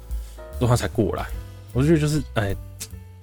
[0.59, 1.25] 所以他才过来。
[1.72, 2.54] 我就觉得就是，哎，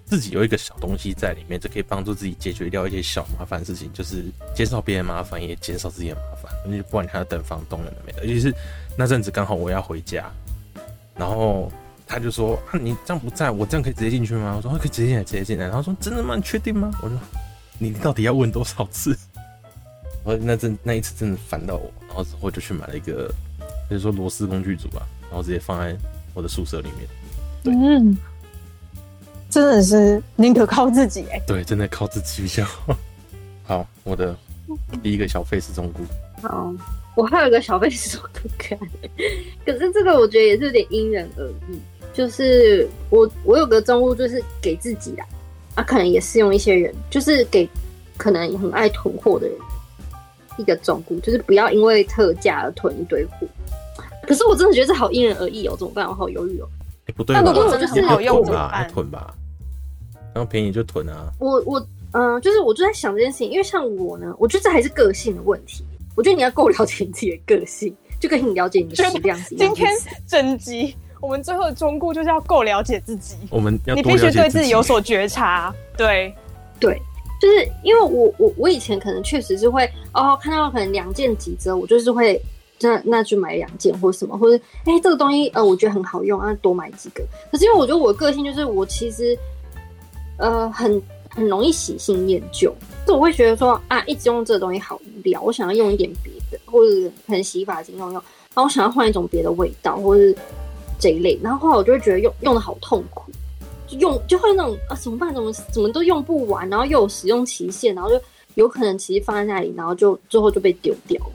[0.05, 6.51] 自己有一个小东西在里面，就可以帮助自己解决掉一些小麻烦事情，就是减少别人麻烦，也减少自己的麻烦。
[6.65, 8.53] 你不管你要等房东了没的，尤其是。
[8.97, 10.29] 那阵子刚好我要回家，
[11.15, 11.71] 然后
[12.05, 16.35] 他就说：“啊，你这样不在，我这样可以直接进去吗？”我说：“可以直接进来，直接进来。”然后说：“真的吗？
[16.35, 17.17] 你确定吗？”我说
[17.79, 19.17] ：“你到底要问多少次？”
[20.25, 23.33] 我说：“那阵那一次真的烦到我，然后之后就去买了一个，
[23.89, 25.95] 就是说螺丝工具组吧，然后直接放在
[26.33, 27.07] 我的宿舍里面。”
[27.73, 28.17] 嗯，
[29.49, 31.41] 真的是宁可靠自己哎。
[31.47, 32.95] 对，真的靠自己比较好。
[33.65, 34.35] 好，我的
[35.03, 36.03] 第一个小费是中古。
[36.47, 36.73] 好。
[37.15, 38.79] 我还有一个小贝斯可看，
[39.65, 41.77] 可是这个我觉得也是有点因人而异。
[42.13, 45.23] 就是我我有个中物，就是给自己的，
[45.75, 47.67] 啊，可能也适用一些人，就是给
[48.15, 49.57] 可能很爱囤货的人
[50.57, 53.45] 一个中物，就是不要因为特价而囤一堆货。
[54.25, 56.07] 可是我真的觉得这好因人而异哦，怎么办？
[56.07, 56.69] 我好犹豫哦。
[57.09, 58.87] 欸、不对，那如果真的很好用怎么办？
[58.87, 59.33] 囤吧，
[60.33, 61.31] 然后便宜就囤啊。
[61.39, 61.79] 我我
[62.11, 65.83] 嗯、呃，就是我就在想这件事情，因为像我呢，我觉得这还是个性的问题。
[66.15, 69.73] 我觉得你要够了解你自己的个性，就跟你了解你的食量是一样。
[69.73, 69.91] 今天
[70.27, 73.37] 整集我们最后的忠告就是要够了解自己。
[73.49, 75.73] 我们要你必须对自己有所觉察。
[75.97, 76.33] 对
[76.79, 77.01] 对，
[77.41, 82.41] 就是因为我我我以前可能确实是会哦，看到可能两件几折，我就是会
[82.81, 87.23] 那那就买两件或者什么，或者哎、这个东西呃我觉得很好用啊，多买几个。
[87.51, 89.37] 可是因为我觉得我的个性就是我其实
[90.37, 92.73] 呃很很容易喜新厌旧。
[93.05, 100.35] 就我会觉得说啊，一直用这个东西好无聊，我想要用一点别的，或者可能洗发精用用，然后我想要换一种别的味道，或是
[100.99, 101.39] 这一类。
[101.41, 103.31] 然后后来我就会觉得用用的好痛苦，
[103.87, 105.33] 就用就会那种啊怎么办？
[105.33, 108.21] 怎么怎么都用不完，然后又有使用期限，然后就
[108.53, 111.31] 有可能其实放在那里，然后就最后就被丢掉了。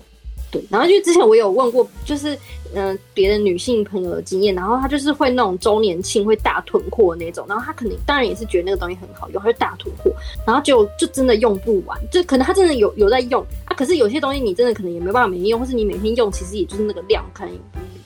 [0.54, 2.38] 对，然后就之前我有问过，就是
[2.74, 10.12] 嗯别的女性朋友的经验，然后她就是会那种周年庆会大囤货那种，然后她肯定当然也是觉得那个东西很好用，她就大囤货，
[10.46, 17.52] 然后就就真的用不完，就可能她真的有有在用啊，可是有些东西你真的可能也没办法每天用，或是你每天用其实也就是那个量，可能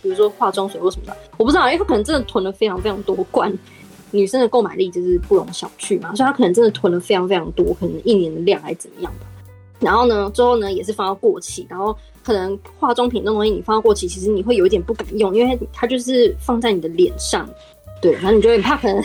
[0.01, 3.53] 比如说化妆水或什么的，我不知道，因为她可能真的囤了非常非常多罐，
[4.11, 9.27] 女生的购买力就是不容小觑嘛，所以她可能真的囤了非常非常多，可能一年的量还是怎么样的，
[9.81, 11.97] 然后呢，最后呢也是放到过期，然后。
[12.29, 17.49] 可能化妆品这种东西你放到过期，其实你会有一点不敢用，因为它就是放在你的脸上，
[18.03, 18.99] 对，然后你就会怕可能，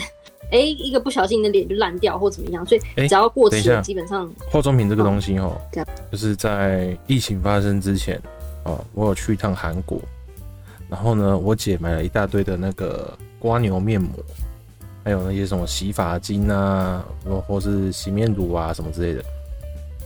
[0.50, 5.58] 哎、欸，一个不小心你的脸就烂掉或怎么样，所以只要过期，欸、基本上化妆品这个东西哦，
[6.12, 8.20] 就是在疫情发生之前
[8.64, 9.98] 哦，我有去一趟韩国，
[10.90, 14.10] 然后呢，我姐买了一大堆的那个瓜牛面膜，
[15.02, 19.24] 还有那些什么洗发精啊，或或是洗面乳啊什么之类的，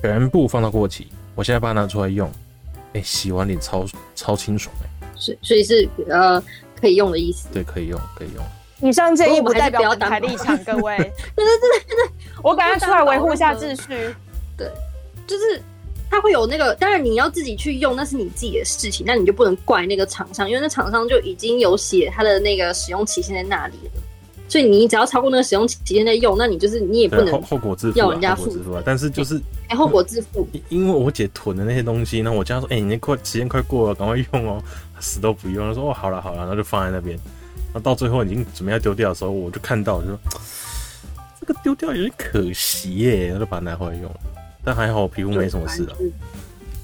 [0.03, 2.31] 全部放到过期，我现在把它拿出来用。
[2.99, 6.43] 哎、欸，洗完脸超超清爽哎、欸，所以所以是呃
[6.81, 8.45] 可以用的意思，对，可以用可以用。
[8.89, 10.97] 以上建议不代表本台立场， 各位。
[10.99, 14.15] 对对对对对，我赶快出来维护一下秩序。
[14.57, 14.69] 对，
[15.27, 15.61] 就是
[16.11, 24.03] 他会有那个，当然你要自己去用，那是你自己的事情，那你就不能怪那个厂商，因为那厂商就已经有写它的那个使用期限在那里了。
[24.49, 28.81] 所以你只要超过那个使用期间内用，那你就是你也不能后后果自负，要人家付出。
[28.85, 30.49] 但是就是哎，后果自负。
[30.69, 34.63] 因为我姐囤的那些东西，那我家说，哎、欸，你那快时间快过了，赶快用哦。
[35.01, 37.17] 死都不用，他说哦，好了好了，然后就放在那边。
[37.73, 40.19] 那到最后已经准备要丢掉的时候，我就看到，我就说
[41.39, 44.11] 这个丢掉有点可惜耶，我就把它拿回来用。
[44.65, 45.93] 但还好我皮肤没什么事啊。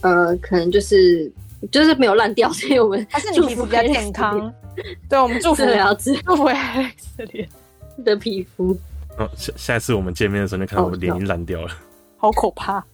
[0.03, 1.33] 呃，可能就是
[1.71, 4.53] 就是没有烂掉，所以我们还是你皮肤比较健康。
[5.09, 7.49] 对，我们祝福 了，祝福 Alex 的脸
[8.05, 8.77] 的皮肤。
[9.19, 11.71] 哦，下下一次我们见面的时候，就看到我脸已经烂掉了，
[12.17, 12.85] 好可怕。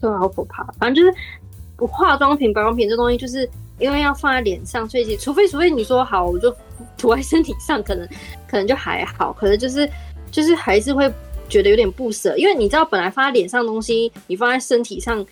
[0.00, 0.64] 对，好可怕。
[0.78, 3.48] 反正就是化妆品、保养品这东西，就是
[3.78, 6.54] 因为要放在脸上，所以除非除非你说好，我就
[6.98, 8.06] 涂在身体上，可能
[8.46, 9.32] 可能就还好。
[9.32, 9.88] 可能就是
[10.30, 11.10] 就是还是会
[11.48, 15.24] 觉得有点不舍，因为你知道，本来放在脸上的东西，你放在身体上。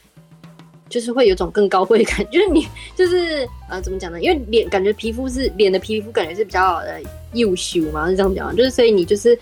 [0.88, 4.20] 就是会有种更高贵感，就是你 就是呃怎么讲呢？
[4.20, 7.00] 因为脸感觉皮肤是脸的皮肤感觉是比较呃
[7.32, 9.36] 幼秀嘛，是这样讲，就是所以你就是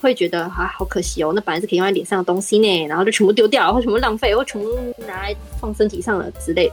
[0.00, 4.68] 会觉得啊好可惜哦，那本来是可以用在脸上的东西呢，然后就全部丢掉，或全部浪费，或全部
[5.06, 6.70] 拿来放身体上了之类，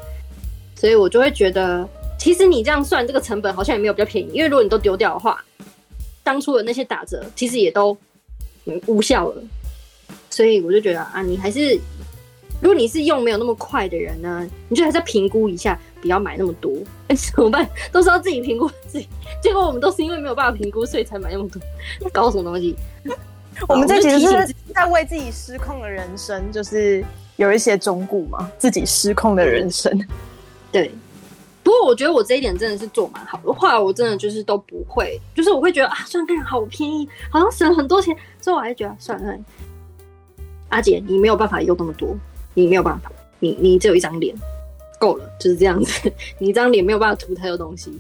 [0.75, 1.87] 所以我就会觉得，
[2.19, 5.43] 其实你这样算这个成本好像也没有比较便宜，因为如果你都丢掉的话，
[6.23, 7.95] 当初的那些打折其实也都
[8.87, 9.43] 无效了，
[10.29, 11.79] 所以我就觉得啊，你还是。
[12.61, 16.71] 如果你是用没有那么快的人呢，你就还是评估一下，不要买那么多。
[17.07, 17.69] 哎， 怎么办？
[17.91, 19.07] 都是要自己评估自己，
[19.41, 21.61] 结果我们都是因为没有办法评估，所以才买那么多。
[22.11, 22.75] 搞什么东西？
[23.67, 27.03] 我们这其实是在为自己失控的人生，就是
[27.37, 29.91] 有一些忠顾嘛，自己失控的人生。
[30.71, 30.91] 对。
[31.63, 39.35] 不过我觉得我这一点真的是做蛮好的，后来我真的就是都不会，就是我会觉得啊，算个人好便宜，好像省了很多钱，所以我还是觉得算了。
[40.69, 42.15] 阿姐，你没有办法用那么多，
[42.55, 44.35] 你没有办法，你你只有一张脸，
[44.99, 47.91] 够了，就是这样子， 你一张脸没有办法涂太多东西。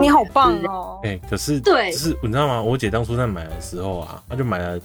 [0.00, 1.00] 你好棒哦！
[1.02, 2.62] 哎、欸，可是对，是你知道吗？
[2.62, 4.80] 我姐当初在买的时候啊，她就买了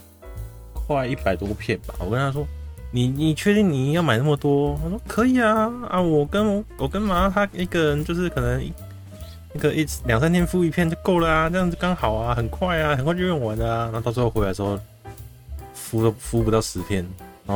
[0.74, 2.46] 快一百多片吧，我跟她说。
[2.90, 4.80] 你你确定你要买那么多？
[4.82, 6.02] 她说可以啊啊！
[6.02, 13.84] 我跟我跟妈她一个人就是可能一个一两三天敷一片就够了啊，这样子刚好啊，很快啊，很快就用完了啊。
[13.92, 14.80] 然后到最后回来的时候
[15.74, 17.06] 敷都敷不到十片，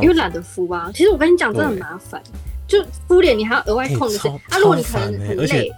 [0.02, 0.92] 因为懒得敷啊。
[0.94, 2.22] 其实我跟你讲，真的很麻烦，
[2.68, 4.58] 就敷脸你还要额外控制、欸、啊。
[4.60, 5.70] 如果你可能很累，而且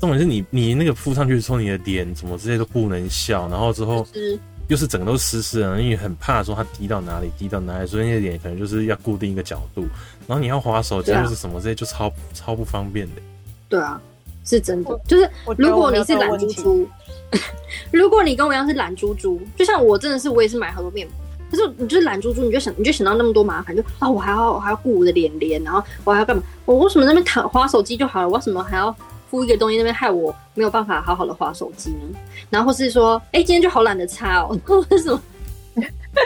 [0.00, 4.06] 重点是你你那个敷上去之后，你的脸怎么这些都不能笑，然后之后。
[4.12, 9.82] 就是又是整个都湿湿的，因为很怕说它滴到哪里，滴到哪里，所以那个脸可能就是要固定一个角度，
[10.26, 13.22] 然后你要滑手机或是什么这些就超超不方便的。
[13.68, 14.00] 对啊，
[14.44, 16.88] 是真的，就是如果你是懒猪猪，
[17.92, 21.14] 如果你跟我一样是懒猪猪，就像我真的是我也是买很多面膜，
[21.50, 26.42] 可是你就是懒猪猪，你就想你就想到那么多麻烦，就啊我还要我还要顾我的脸脸，然后我还要干嘛？
[26.64, 28.28] 我为什么那边躺滑手机就好了？
[28.28, 28.94] 我为什么还要？
[29.28, 32.16] 敷一个东西那边害我没有办法好好的滑手机呢，
[32.48, 35.20] 然后是说，哎、今天就好懒得擦哦， 或者什么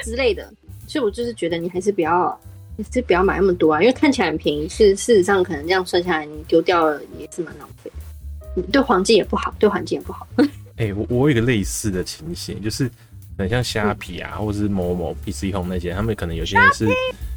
[0.05, 0.47] 之类的，
[0.87, 2.39] 所以我就是觉得你还是不要，
[2.77, 7.91] 还是不要买那么多啊，因为看起来很便宜，是事实上可能这样算下来，你丢掉了也是蛮浪费，
[8.71, 10.27] 对环境也不好，对环境也不好。
[10.77, 12.89] 哎、我我有一个类似的情形，就是
[13.41, 16.89] 很像虾皮啊，嗯、或者是某某 PC Home 那些，他们可能有些人是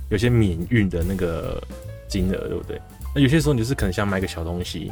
[0.10, 1.62] 有些免运的那个
[2.08, 2.82] 金额，对不对？
[3.16, 4.92] 那有些时候你就是可能想买个小东西。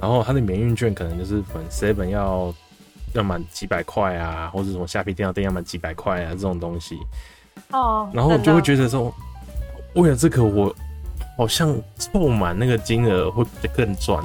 [0.00, 2.52] 然后它的免运券可能就是本 seven 要
[3.12, 6.98] 要满几百块啊，或者什么虾皮电脑店要满几百块啊这种东西。
[7.70, 8.10] 哦。
[8.12, 9.14] 然后我就会觉得说，
[9.94, 10.74] 为了这个我
[11.36, 13.44] 好像凑满那个金额会
[13.76, 14.20] 更赚，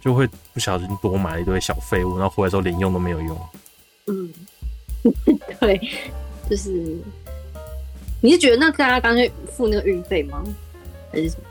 [0.00, 3.36] 就会不小心多买了一堆小废物，然后回来之后连用都没有用。
[4.06, 4.32] 嗯，
[5.60, 5.80] 对，
[6.48, 6.70] 就是
[8.20, 10.42] 你是觉得那大家干脆付那个运费吗？
[11.12, 11.42] 还是什么？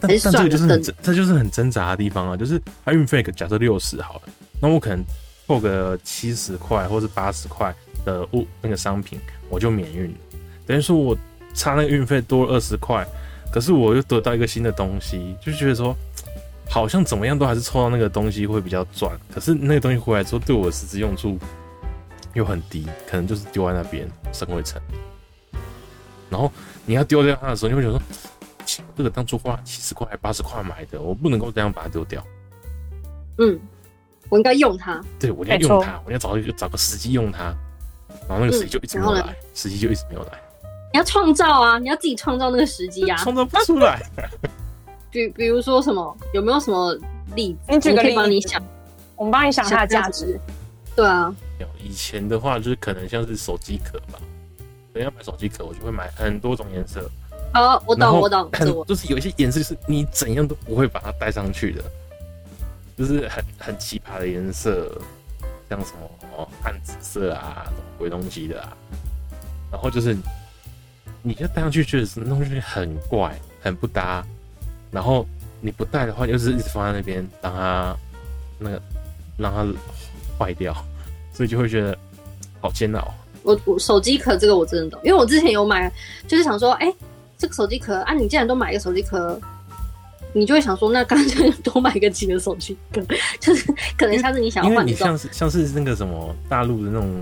[0.00, 2.36] 但这个就是很，这就是很挣扎的地方啊！
[2.36, 4.22] 就是它运费假设六十好了，
[4.60, 5.02] 那我可能
[5.46, 7.74] 扣个七十块或是八十块
[8.04, 9.18] 的物那个商品，
[9.48, 10.14] 我就免运，
[10.66, 11.16] 等于说我
[11.54, 13.06] 差那个运费多了二十块，
[13.50, 15.96] 可是我又得到一个新的东西，就觉得说
[16.68, 21.38] 好像怎么样都还是抽到那个东西会比较赚，可是那个东西回来之后对我实质用处
[22.34, 24.80] 又很低，可能就是丢在那边生灰尘，
[26.28, 26.50] 然后
[26.84, 28.02] 你要丢掉它的时候，你会觉得说。
[28.96, 32.24] 这个当初花七十块、八十块买的，我不能够这样把它丢掉。
[33.38, 33.60] 嗯，
[34.30, 35.00] 我应该用它。
[35.20, 37.54] 对，我要用它，我要找一个找个时机用它。
[38.26, 40.40] 然后那个时机就一直没有来，时机就一直没有来。
[40.92, 41.78] 你要创造啊！
[41.78, 43.18] 你要自己创造那个时机啊！
[43.18, 44.02] 创造不出来。
[45.12, 46.16] 比比如说什么？
[46.32, 46.98] 有没有什么
[47.36, 47.58] 例子？
[47.68, 48.62] 你举个例子，帮你想，
[49.14, 50.40] 我们帮你想它的价值。
[50.96, 51.32] 对啊。
[51.78, 54.18] 以前的话，就是可能像是手机壳吧。
[54.92, 57.10] 等要买手机壳，我就会买很多种颜色。
[57.52, 58.50] 哦，我懂，我懂，
[58.86, 61.82] 就是有一些颜色是你怎样都不会把它戴上去的，
[62.96, 65.00] 就是很很奇葩的颜色，
[65.68, 68.76] 像什么哦暗紫色啊，什么鬼东西的啊，
[69.70, 70.16] 然后就是
[71.22, 74.24] 你就戴上去，觉得是那东西很怪，很不搭，
[74.90, 75.26] 然后
[75.60, 77.96] 你不戴的话，就是一直放在那边，让它
[78.58, 78.82] 那个
[79.36, 79.66] 让它
[80.38, 80.74] 坏掉，
[81.34, 81.94] 所以就会觉得
[82.60, 83.12] 好煎熬。
[83.42, 85.92] 我我手机壳这个我真的懂，因为我之前有买，
[86.26, 86.94] 就是想说，哎、欸。
[87.36, 89.38] 这个手机壳啊，你既然都买一个手机壳，
[90.32, 93.02] 你就会想说，那干脆多买个几个手机壳，
[93.40, 97.12] 就是可能下次你想要换，你像是像是那个什么大陆的那种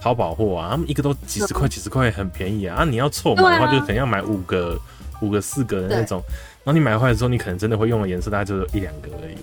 [0.00, 2.78] 淘宝货啊，他们一个都几十块几十块，很便宜啊。
[2.78, 4.80] 啊，你要凑满的话，就可能要买五个、
[5.20, 6.20] 五个、四个的那种。
[6.64, 9.36] 然后你买回来之后，你可能真的会用的颜色大概就一两个而已。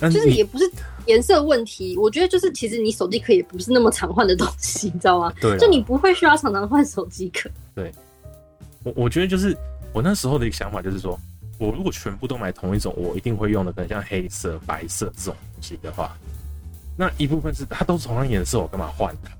[0.00, 0.70] 就是也不是
[1.06, 5.32] 颜色问题，我觉得就是其实你手机壳也不是那么常换的东西，你知道吗？
[5.40, 7.50] 对，就你不会需要常常换手机壳。
[7.74, 7.92] 对。
[8.84, 9.56] 我我觉得就是
[9.92, 11.18] 我那时候的一个想法，就是说
[11.58, 16.16] 我如果全部都买同一种，我一定会用的，可能像黑色、白色这种东西的话，
[16.96, 19.30] 那一部分是它都是同样颜色，我干嘛换它？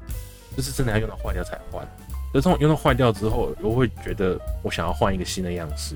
[0.56, 1.86] 就是真的要用到坏掉才换。
[2.32, 5.94] 可是这种用到坏掉之后，我会觉得我想要换一个新的样式。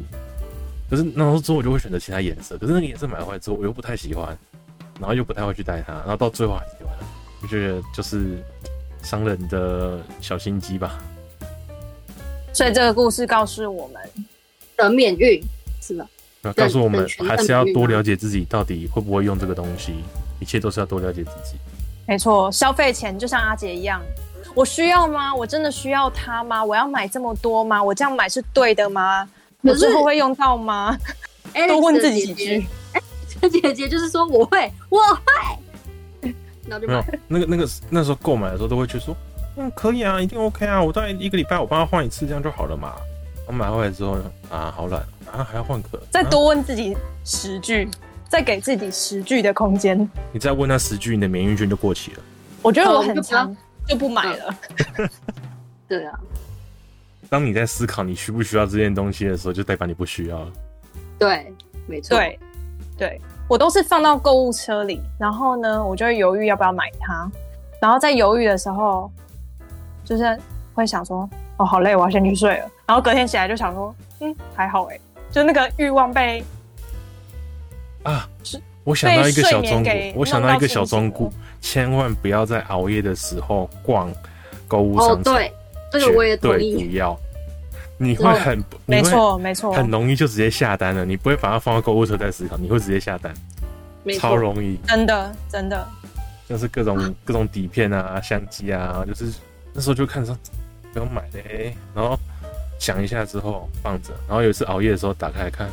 [0.88, 4.38] 可是那时候之后我就会选择其他颜色，可是那个颜色买回来之后我又不太喜欢，
[5.00, 6.98] 然后又不太会去带它，然后到最后还是丢了。
[7.42, 8.36] 我觉得就是
[9.02, 10.98] 商人的小心机吧。
[12.52, 14.02] 所以这个故事告诉我们，
[14.76, 15.42] 的免运，
[15.80, 16.06] 是吧？
[16.42, 19.94] 那告诉我们，还是要多了解自己到底会不会用这个东西，
[20.38, 21.56] 一切都是要多了解自己。
[22.06, 24.02] 没错，消费前就像阿杰一样，
[24.54, 25.34] 我需要吗？
[25.34, 26.62] 我真的需要它吗？
[26.62, 27.82] 我要买这么多吗？
[27.82, 29.28] 我这样买是对的吗？
[29.62, 30.98] 我之后会用到吗？
[31.68, 32.66] 多问自己几句。
[33.48, 36.34] 姐姐就是说我会，我会。
[36.68, 39.16] 没有，那个那个那时候购买的时候都会去说，
[39.56, 42.94] 嗯，可以啊，一定 OK 啊，我大概一个礼拜我帮他换一次，这样就好了嘛。
[43.46, 44.16] 我买回来之后
[44.48, 45.00] 啊，好懒
[45.32, 46.00] 啊，还要换壳。
[46.12, 47.88] 再多问自己十句，
[48.28, 50.08] 再给自己十句的空间。
[50.32, 52.22] 你再问他十句，你的免疫券就过期了。
[52.62, 53.56] 我觉得我很常
[53.88, 54.54] 就不买了。
[55.88, 56.20] 对啊。
[57.28, 60.52] 当你在思考你需不需要这件东西的时候，就代表你不需要了。
[61.18, 61.52] 对，
[61.88, 62.16] 没错。
[62.16, 62.38] 对，
[62.96, 63.20] 对
[63.50, 67.28] 我都是放到购物车里，然后呢，我就会犹豫要不要买它。
[67.80, 69.10] 然后在犹豫的时候，
[70.04, 70.38] 就是
[70.72, 71.28] 会想说。
[71.56, 72.70] 哦，好累，我要先去睡了。
[72.86, 74.98] 然后隔天起来就想说，嗯，还好哎，
[75.32, 76.44] 就那个欲望被
[78.04, 81.28] 啊，是我想到一个小忠告，我想到一个小忠告，
[81.60, 84.10] 千万不要在熬夜的时候逛
[84.68, 85.34] 购物商场。
[85.34, 85.52] 哦，对，
[85.92, 86.88] 这个我也同意。
[86.88, 87.18] 不要，
[88.02, 91.04] 你会很没错没错，很容易就直接下单了。
[91.04, 93.32] 你不会把它放到购物车再思考，你会直接下单，
[94.18, 95.86] 超容易，真的真的。
[96.48, 99.32] 就是各种各种底片啊、相机啊，就是
[99.74, 100.36] 那时候就看上。
[100.92, 102.18] 不用买的哎，然后
[102.80, 105.68] 想一下之后放着，然后有一次熬夜的时候打开来看，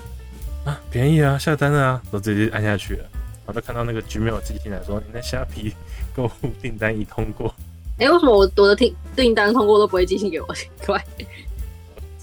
[0.63, 3.05] 啊，便宜啊，下单了啊，都直接按下去了，
[3.43, 5.73] 然后就看到那个 Gmail 寄进来说，你的虾皮
[6.15, 7.51] 购物订单已通过。
[7.97, 10.47] 哎、欸，为什么我我的订订单通过都不会寄信给我？
[10.53, 11.03] 奇怪，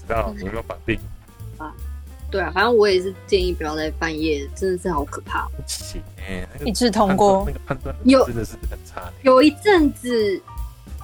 [0.05, 0.99] 知道你有没有绑定
[1.57, 1.73] 啊？
[2.31, 5.47] 对啊，反正我也是建议不要在半夜，真的是好可怕。
[5.55, 9.11] 不行哎，一致通过，那个判断有真的是很差。
[9.23, 10.41] 有一阵子。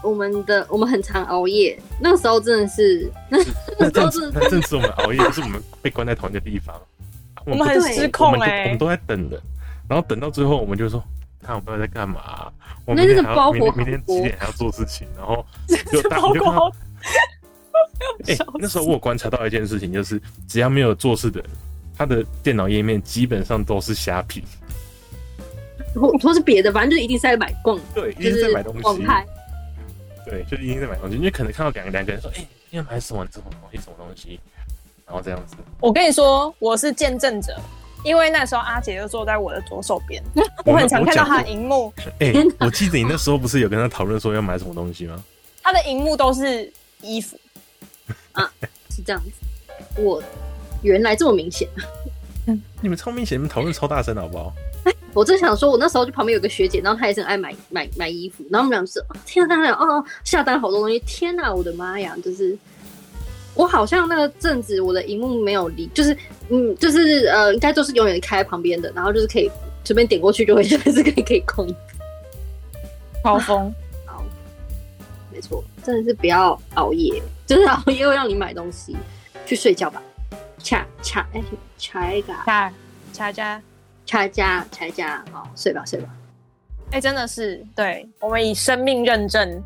[0.04, 3.38] 我们的我们很常熬夜，那个时候真的是，那
[3.78, 6.76] 那阵子那阵子我们熬夜，就是我们被关在同一个地方，
[7.46, 9.40] 我们很失控哎，我们都在等的，
[9.88, 11.04] 然后等到最后我们就说，
[11.44, 12.52] 看我们在干嘛？
[12.84, 15.08] 我们那个包裹，明天几点还要做事情？
[15.16, 15.46] 然后
[15.92, 16.72] 就 大家就看到，
[18.28, 21.50] 哎，那时候我有观察到一件事情，就是只要没有做事的人，
[21.98, 24.44] 他的电脑页面基本上都是虾皮，
[25.96, 28.82] 或或是别的，反正就一定是在买逛，对，一定是在买东西。
[30.24, 33.28] 对，就一定在买东西，因为可能看到两个两个人说：“哎、欸，你要买什么？
[33.32, 33.78] 什么东西？
[33.78, 34.40] 什么东西？”
[35.06, 35.56] 然后这样子。
[35.80, 37.60] 我跟你说，我是见证者，
[38.06, 40.24] 因为那时候阿杰就坐在我的左手边，
[40.64, 41.92] 我很常看到他的荧幕。
[42.20, 45.22] 哎、欸，我记得你那时候不是有跟他讨论说要买什么东西吗？
[45.64, 47.36] 他的荧幕都是衣服
[48.34, 48.52] 啊，
[48.90, 50.02] 是这样子。
[50.02, 50.22] 我
[50.82, 51.68] 原来这么明显，
[52.82, 54.54] 你们超明显，你们讨论超大声，好不好？
[55.14, 62.16] 我正想说，我那时候就旁边有个学姐，然后她也是很爱买买买衣服，然后我们俩就是天哪，他俩哦下单好多东西，天哪，我的妈呀！
[62.24, 62.58] 就是
[63.54, 66.16] 我好像那个阵子我的荧幕没有离，就是
[66.50, 69.52] 嗯，就是呃，应该都是永远开在旁边的，然后就是可以
[69.84, 71.68] 随便点过去就会就是可以可以空。
[73.22, 73.74] 超疯，
[75.84, 78.96] 真的是不要熬夜，就是 熬夜会让你买东西，
[79.46, 80.02] 去睡觉吧，
[80.60, 81.44] 恰恰哎，
[81.78, 82.72] 恰一个恰
[83.14, 83.62] 恰家。
[84.04, 86.10] 恰家，恰家，好，睡吧，睡吧。
[86.88, 89.64] 哎、欸，真的是，对，我们以生命认证，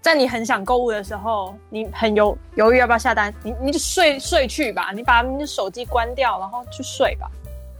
[0.00, 7.28] 在你很想购物的时候，你很犹犹豫要不要下单，你你就睡睡去吧，你把你的手机关掉，然后去睡吧。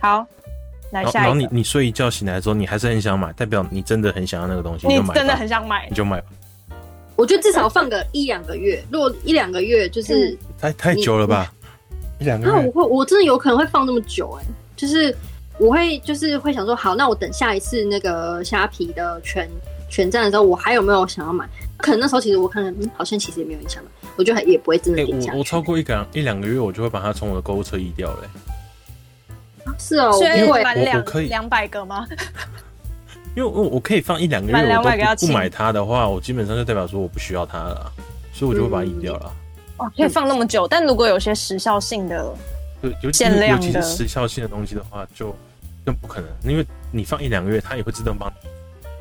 [0.00, 0.26] 好，
[0.90, 1.22] 来下一。
[1.24, 6.26] 然后你你睡一觉醒来之后，你还是很想买，代表你真的很想要那个东西，你，你真的很想买，你就买吧。
[7.16, 11.52] 我觉得至少放个一两个月， 如果一两个月就是、嗯、太太久了吧？
[12.20, 14.46] 一两个月，那我会，我真的有可能会放那么久、欸，哎，
[14.76, 15.16] 就是。
[15.58, 19.48] 我会就是会想说，好，那我等下一次那个虾皮的全
[19.88, 21.48] 全站的时候，我还有没有想要买？
[21.78, 23.82] 可能那时候其实我看看，嗯，好像其实也没有影响，
[24.16, 25.32] 我觉得也不会真的影响、欸。
[25.32, 28.28] 我我超过一两一两个月，我就会把它从我的购物车移掉嘞、
[29.64, 29.72] 欸。
[29.78, 32.06] 是哦，所以我两我可以两百个吗？
[33.36, 37.92] 因为我我可以放一两个月，我都不不买它的话，我基本上就代表说我不需要它了，
[38.32, 39.32] 所以我就会把它移掉了。
[39.76, 42.34] 哇、嗯，可以放那么久，但如果有些时效性的，
[42.80, 45.32] 对，限量的，尤其是时效性的东西的话，就。
[45.84, 48.48] 更不可能，因为你放一两个月，它也会自动帮你，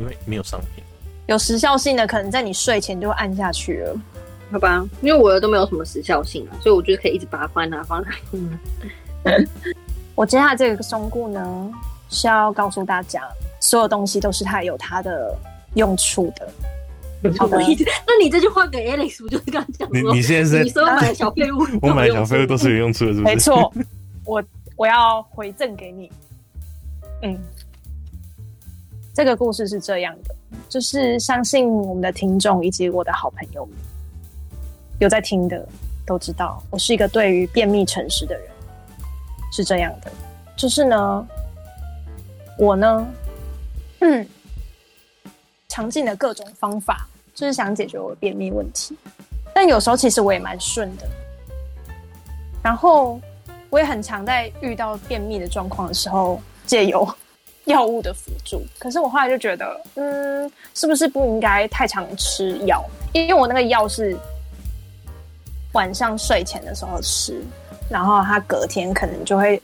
[0.04, 0.84] 因为没有商品。
[1.26, 3.96] 有时效性的，可能在你睡前就会按下去了，
[4.52, 4.88] 好吧？
[5.02, 8.40] 因为我的都没有什么时效性啊，所以我觉得可以一直把它放在那，放在那。
[9.24, 9.48] 嗯，
[10.14, 11.72] 我接下来这个忠告呢，
[12.12, 13.28] 是要告诉大家，
[13.66, 15.36] 所有东西都是它有它的
[15.74, 16.48] 用处的。
[17.40, 17.58] 好的，
[18.06, 19.90] 那你这句话给 Alex 不就是刚刚讲？
[19.92, 20.64] 你你现在是？
[20.64, 23.34] 你说买的小废物， 我买的小废物都是有用处的，是不是？
[23.34, 23.74] 没错，
[24.26, 24.44] 我
[24.76, 26.12] 我要回赠给你。
[27.24, 27.36] 嗯，
[29.16, 30.36] 这个故事是这样的，
[30.70, 33.76] 就是相信我们的听众以及我的好朋友们
[35.00, 35.68] 有在听的，
[36.06, 38.46] 都知道，我是一个对于便秘诚实的人，
[39.52, 40.12] 是这样的，
[40.56, 41.28] 就是呢，
[42.60, 43.08] 我呢，
[44.00, 44.28] 嗯，
[45.68, 48.96] 尝尽了各种方法，就是想解决我的便秘问题，
[49.54, 51.08] 但有时候其实我也蛮顺的，
[52.62, 53.20] 然后
[53.70, 57.08] 我也很常在遇到便秘的状况的时候，借由
[57.66, 62.84] 药物的辅助，可是我后来就觉得，嗯，是不是不应该太常吃药？
[63.14, 64.16] 因为我那个药是
[65.74, 67.42] 晚上睡前的时候吃，
[67.90, 69.62] 然后它隔天可能就会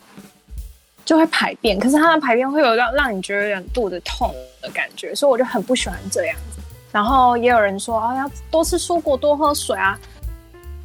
[1.11, 6.61] 就会排便，可是它的排便会有让让你觉得有点肚子痛的感觉，所以我就很不喜欢这样子。
[6.89, 9.99] 然后也有人说啊，要多吃蔬果，多喝水啊。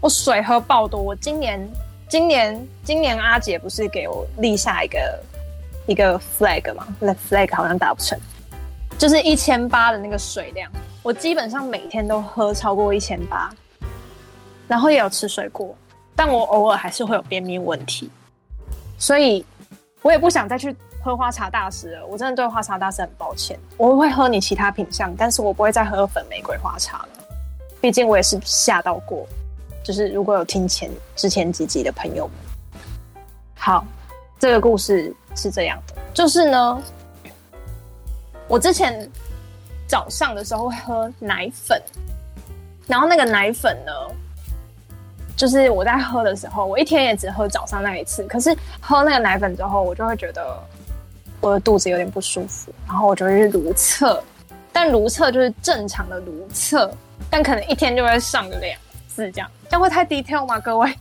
[0.01, 1.65] 我水喝爆多，我今年
[2.09, 4.99] 今年今年阿姐不是给我立下一个
[5.87, 6.89] 一个 flag 吗？
[6.99, 8.19] 那 flag 好像达不成，
[8.99, 10.69] 就是一千八的那个水量。
[11.05, 13.49] 我基本上每天都喝超过一千八，
[14.67, 15.73] 然后也有吃水果，
[16.17, 18.11] 但我偶尔还是会有便秘问题，
[18.99, 19.47] 所以
[20.07, 22.07] 我也不想再去喝花茶大师了。
[22.07, 27.09] 我真的对花茶大师很抱歉，我会喝你其他品相，但是我不会再喝粉玫瑰花茶了。
[27.81, 29.27] 毕竟我也是吓到过，
[29.83, 33.23] 就是如果有听前之前几集的朋友们，
[33.57, 33.85] 好，
[34.39, 36.81] 这个故事是这样的，就是呢，
[38.47, 39.11] 我之前。
[39.89, 41.81] 早上的时候会喝奶粉，
[42.89, 43.93] 然后那个奶粉呢，
[45.37, 48.23] 就是我在喝的时候，我一天也只喝早上那一次。
[48.25, 50.59] 可是喝那个奶粉之后，我就会觉得
[51.41, 54.23] 我的肚子有点不舒服，然后我就会去如厕，
[54.73, 56.91] 但如厕就是正常的如厕，
[57.29, 58.77] 但可能一天就会上个两
[59.09, 60.59] 次这样，这样会太 detail 吗？
[60.59, 60.93] 各位？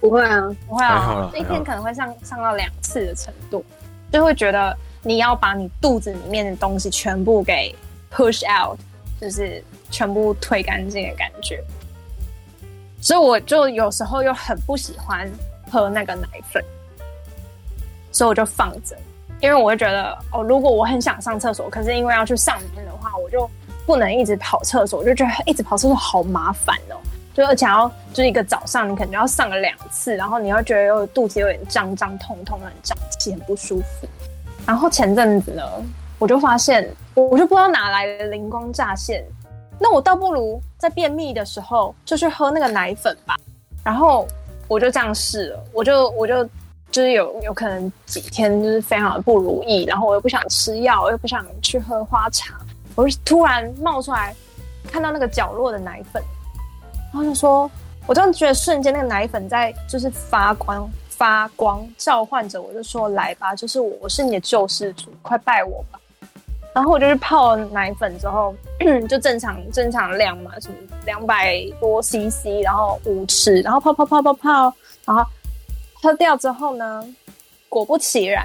[0.00, 3.64] 不会啊，不会啊，一天可能会上上到两次的程度，
[4.12, 7.74] 就会觉得你要把你肚子里面的东西全部给。
[8.08, 8.78] push out
[9.20, 11.62] 就是全部推干净的感觉，
[13.00, 15.30] 所以我就有时候又很不喜欢
[15.70, 16.64] 喝那个奶粉，
[18.10, 18.96] 所以我就放着，
[19.40, 23.48] 因为我会觉得哦，如果我很想上厕所，可是因为要去上班的话，我就
[23.84, 26.96] 不能一直跑厕所，我就觉得一直跑厕所好麻烦哦，
[27.34, 34.08] 就而且要就是一个早上你可能要上个两次，然后你会觉得有肚子有点胀胀痛痛的，很胀气，很不舒服。
[34.66, 35.62] 然后前阵子呢，
[36.18, 36.88] 我就发现。
[37.18, 39.24] 我就不知道哪来的灵光乍现，
[39.78, 43.36] 那我倒不如在便秘的时候就去喝那个奶粉吧。
[43.84, 44.26] 然后
[44.68, 46.44] 我就这样试了，我就我就
[46.90, 52.54] 就是有有可能几天就是非常的不如意，然后我又不想吃药，我又不想去喝花茶，
[52.94, 54.34] 我就突然冒出来
[54.90, 56.22] 看到那个角落的奶粉，
[57.12, 57.70] 然后就说，
[58.06, 66.00] 我当时觉得瞬间那个奶粉在就是发光发光召唤着我，就说来吧，就是我，我是你的救世主，快拜我吧。
[66.76, 68.54] 然后我就去泡奶粉之后，
[69.08, 70.74] 就正常正常量嘛，什么
[71.06, 74.74] 两百多 CC，然后五匙，然后泡泡泡泡泡，
[75.06, 75.24] 然后
[75.94, 77.02] 喝掉之后呢，
[77.70, 78.44] 果不其然，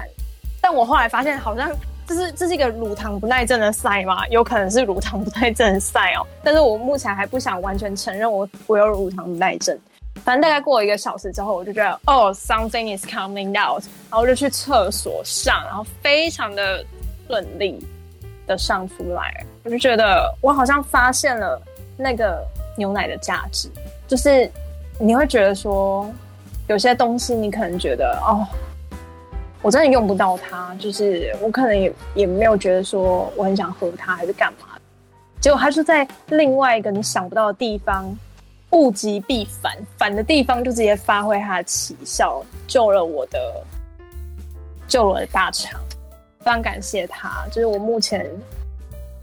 [0.62, 1.70] 但我后来发现好像
[2.06, 9.78] 这是这是一个乳糖不耐症的 sign 嘛，有可能是乳糖不耐症的塞哦，但是我目前还不想完全承认我我有乳糖不耐症。
[10.24, 16.82] 反正大概过了一个小时之后，我就觉得哦，something is coming out，然后我就去厕所上，然后非常的
[17.26, 17.78] 顺利。
[18.46, 21.60] 的上出来，我就觉得我好像发现了
[21.96, 22.44] 那个
[22.76, 23.70] 牛奶的价值，
[24.06, 24.50] 就是
[24.98, 26.10] 你会觉得说，
[26.68, 28.46] 有些东西你可能觉得哦，
[29.62, 34.66] 我真的用不到它，就是我可能也也没有觉得说我很想喝它还是干嘛，
[35.40, 38.16] 结果它是在另外一个你想不到的地方，
[38.70, 43.38] 物极必反，反的地方就直接发挥它的奇效，救了我的，
[44.88, 45.80] 救了我的大肠。
[46.44, 48.28] 非常感谢他，就是我目前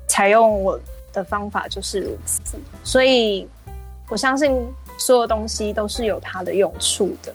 [0.07, 0.79] 采用我
[1.13, 3.47] 的方法就是如此，所以
[4.09, 4.51] 我相信
[4.97, 7.33] 所有东西都是有它的用处的。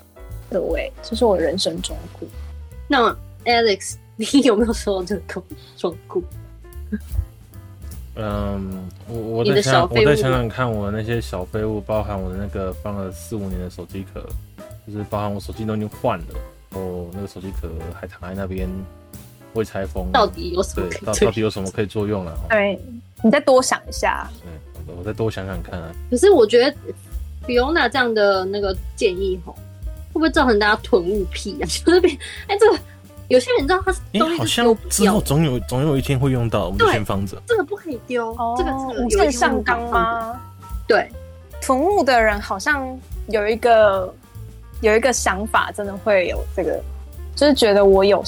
[0.51, 2.26] 各位，这是我人生忠告。
[2.89, 5.43] 那 Alex， 你有没有收到这个
[5.76, 6.20] 忠告？
[8.16, 14.24] 嗯，我我再想，我再想想看，我的那些小废物，包含我的那个放了四五年的手机壳，
[14.87, 16.26] 就是包含我手机都已经换了，
[16.70, 18.68] 然后那个手机壳还躺在那边。
[19.55, 20.86] 未拆封，到底有什么？
[21.05, 22.36] 到到底有什么可以作用了？
[22.48, 22.78] 对，
[23.22, 24.28] 你再多想一下。
[24.86, 25.90] 对，我再多想想看啊。
[26.11, 26.76] 可是我觉得
[27.46, 31.64] Fiona 这样的那个建议吼，会不会造成大家囤物癖啊？
[31.66, 32.16] 就是变
[32.48, 32.78] 哎，这个
[33.28, 37.40] 有些人知道他东西好像之后总有总有一天会用到，我们先放着。
[37.46, 40.40] 这个不可以丢，这个无限上纲吗？
[40.86, 41.09] 对，
[41.62, 42.86] 囤物的人好像
[43.28, 44.12] 有一个
[44.80, 46.82] 有一个想法，真的会有这个，
[47.36, 48.22] 就是觉得我有。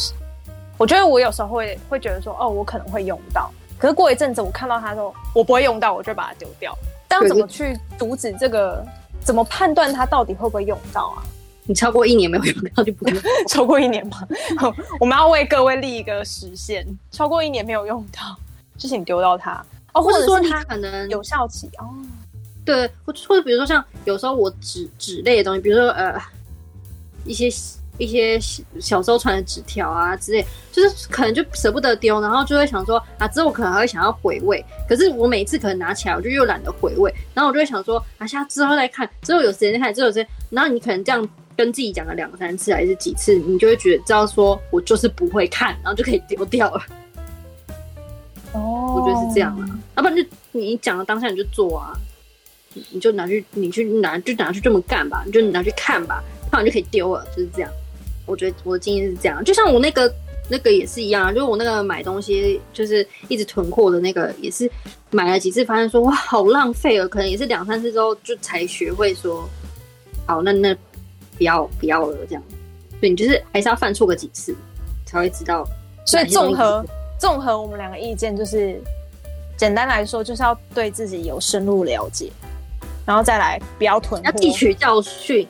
[0.79, 6.77] 我觉得我有时候会会觉得说，哦，我可能会用到，可是过一阵子我看到他说我不会用到，我就把它丢掉。
[7.09, 8.85] 但要怎么去阻止这个
[9.21, 11.23] 怎么判断它到底会不会用到啊？
[11.65, 13.23] 你超过一年没有用到就不用。
[13.49, 14.27] 超过一年吗？
[15.01, 18.37] 我们要为各位立一个时限，超过一年没有用到，
[18.77, 19.65] 就请丢到它
[19.95, 21.89] 哦，或者说它可能有效期哦。
[22.65, 26.21] 对，或或者比如说像有时候我纸纸类的东西，比如说呃
[27.25, 27.49] 一些
[27.99, 28.39] 一些
[28.81, 46.83] 小时候传的纸条啊之类，就是可能就舍不得丢，然后就会想说啊之后可能还会想要回味，可是我每次可能拿起来我就又懒得回味，然后我就会想说啊下之后再看，之后有时间再看，之后有时间，然后你可能这样跟自己讲了两三次还是几次，你就会觉得知道说我就是不会看，然后就可以丢掉了。
[48.53, 49.67] 哦，我觉得是这样啊，
[49.97, 50.23] 要不然就
[50.53, 51.93] 你讲了当下你就做啊。
[52.91, 57.71] 你就拿去，你去拿，就拿去这么干吧，你就拿去看吧，看完就可以丢了，就是这样。
[58.27, 60.13] 我觉得我的经验是这样，就像我那个
[60.51, 64.71] 那个也是一样啊，就是我那个买东西就是一直囤货的那个，也是
[65.11, 69.49] 买了几次，发现说哇好浪费了，可能也是两三次之后就才学会说，
[70.27, 70.75] 好那那
[71.39, 72.43] 不要不要了这样。
[72.99, 74.55] 所以你就是还是要犯错个几次
[75.05, 75.67] 才会知道。
[76.05, 76.85] 所以综合
[77.19, 78.81] 综合我们两个意见，就是
[79.57, 82.31] 简单来说，就是要对自己有深入了解。
[83.05, 85.47] 然后再来，不要囤货，要汲取教训，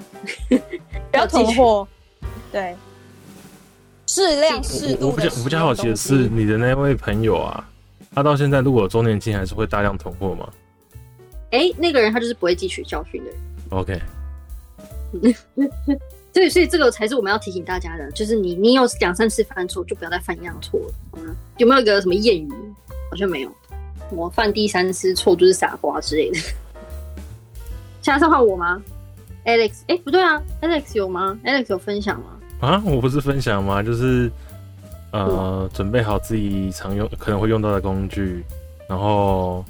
[0.48, 1.86] 不要囤货。
[2.53, 2.76] 对，
[4.07, 5.09] 适量适度。
[5.09, 7.68] 我比较我比较好奇的是，你的那位朋友啊，
[8.14, 10.49] 他到现在如果有周年庆，还是会大量囤货吗？
[11.51, 13.38] 哎，那个人他就是不会汲取教训的人。
[13.70, 14.01] OK。
[16.34, 20.94] 所以，所以这个才是我们要提醒大家的，就是你你有两三次犯错，就不要再犯一样错了。
[21.14, 22.53] 嗯，有没有一个什么谚语？
[23.11, 23.51] 好像没有。
[24.11, 26.38] 我犯第三次错就是傻瓜之类的。
[28.03, 28.82] 现在是换我吗
[29.47, 32.36] ？Alex，哎、欸，不对啊，Alex 有吗？Alex 有分享吗？
[32.61, 33.82] 啊，我不是分享吗？
[33.82, 34.30] 就是
[35.12, 38.44] 呃，准备好自己常用可能会用到的工具，
[38.88, 39.64] 然后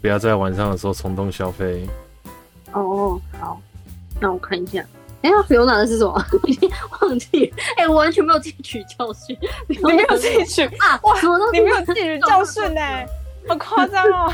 [0.00, 1.86] 不要在晚上的时候冲动消费。
[2.72, 3.60] 哦，好，
[4.20, 4.84] 那我看一下。
[5.22, 6.24] 哎、欸，菲欧娜的是什么？
[6.46, 6.68] 已 经
[7.00, 7.46] 忘记。
[7.76, 9.38] 哎、欸，我完全没有汲取教训。
[9.68, 10.98] 你没有汲取啊？
[11.04, 11.14] 哇，
[11.52, 13.06] 你没有汲取教训呢、欸？
[13.48, 14.32] 好夸张哦。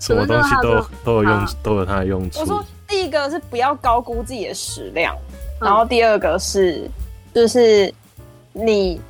[0.00, 2.40] 什么东西都都有用，都有它的用处。
[2.40, 6.88] 我说第一个是不要高估自己的食量，嗯、然后第二个是
[7.34, 7.92] 就是
[8.52, 9.00] 你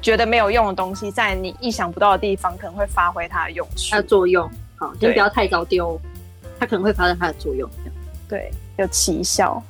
[0.00, 4.48] 觉得没有用的东西，在你意想不到的地方可能会发挥它的用处、它的作用。
[4.76, 6.00] 好，先不要太早丢，
[6.60, 7.68] 它可能会发生它的作用。
[8.28, 9.60] 对，有奇效。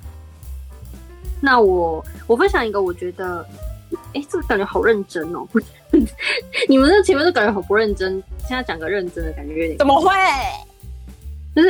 [1.41, 3.47] 那我我分享一个，我觉得，
[4.13, 5.47] 哎、欸，这个感觉好认真哦。
[6.69, 9.79] 你们这前面都感觉好不认真，现在讲个认真的感觉有点……
[9.79, 10.11] 怎么会？
[11.57, 11.69] 就是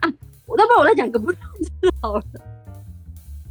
[0.00, 0.12] 啊，
[0.44, 1.38] 我要不然我再讲个不认
[1.80, 2.22] 真的好了。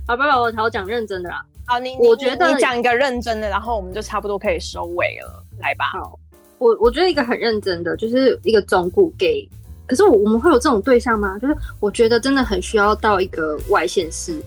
[0.10, 1.46] 好，不然我好讲认真的啦。
[1.68, 5.46] 好，你我觉得你讲一个认真的，然后我们就差不多可以收尾了。
[5.60, 5.86] 来吧。
[5.94, 6.20] 好，
[6.58, 9.48] 我我觉得一个很认真的，就是一个中顾给。
[9.86, 11.38] 可是我我们会有这种对象吗？
[11.38, 14.42] 就是我觉得真的很需要到一个外县市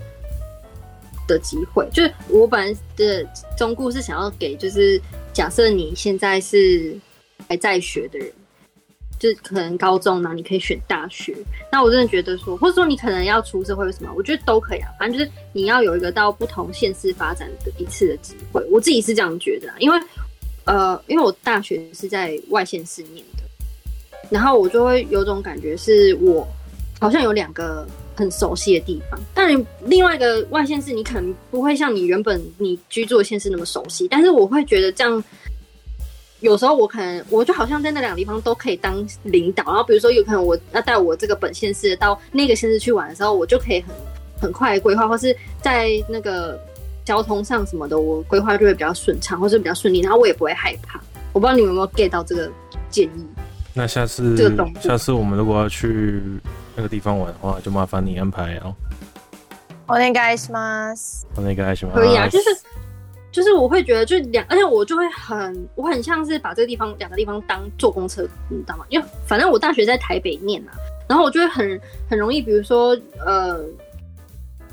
[1.29, 1.87] 的机会。
[1.93, 3.25] 就是我本来的
[3.57, 5.01] 中顾是想要给，就是。
[5.31, 6.95] 假设你现在是
[7.49, 8.31] 还在学的人，
[9.19, 11.35] 就是可能高中呢，你可以选大学。
[11.71, 14.89] 那我真的觉得说，或者说你可能要出社会什么，我觉得都可以啊。
[14.99, 18.63] 反正就是你要有一个到不同县市发展的一次的机会。
[18.71, 19.99] 我自己是这样觉得啊，因为
[20.65, 23.43] 呃，因为我大学是在外县市念的，
[24.29, 26.47] 然后我就会有种感觉，是我
[26.99, 27.87] 好像有两个。
[28.15, 29.49] 很熟悉的地方，但
[29.85, 34.07] 另外一个外县市，你可能不会像你原本你居住的县市那么熟悉。
[34.07, 35.23] 但是我会觉得这样，
[36.42, 39.64] 有时候我可能我就好像在那两个地方都可以当领导。
[39.64, 43.94] 然后比如说有可能我要带我这个本县市到那个县市去玩的时候，我就可以很
[44.40, 46.60] 很快规划，或是在那个
[47.04, 50.00] 交通上什么的，我规划就会比较顺畅，或是比较顺利。
[50.00, 51.00] 然后我也不会害怕。
[51.32, 52.50] 我不知道你们有没有 get 到这个
[52.90, 53.26] 建议？
[53.74, 56.22] 那下次这个下次我们如果要去。
[56.80, 58.72] 那个地方玩的话，就麻烦你安排哦。
[59.88, 61.24] お愿いします。
[61.34, 61.92] お愿いします。
[61.92, 62.56] 可以啊，就是
[63.33, 68.85] 就是我会觉得，就两，而且我就会很，我很像是把这个地方两个地方当坐公车，你知道吗？
[68.87, 70.71] 因为反正我大学在台北念啊，
[71.09, 73.59] 然后我就会很很容易，比如说呃，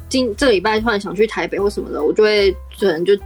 [0.08, 3.18] 今这个礼拜突然想去台北或什么的，我就会可能就。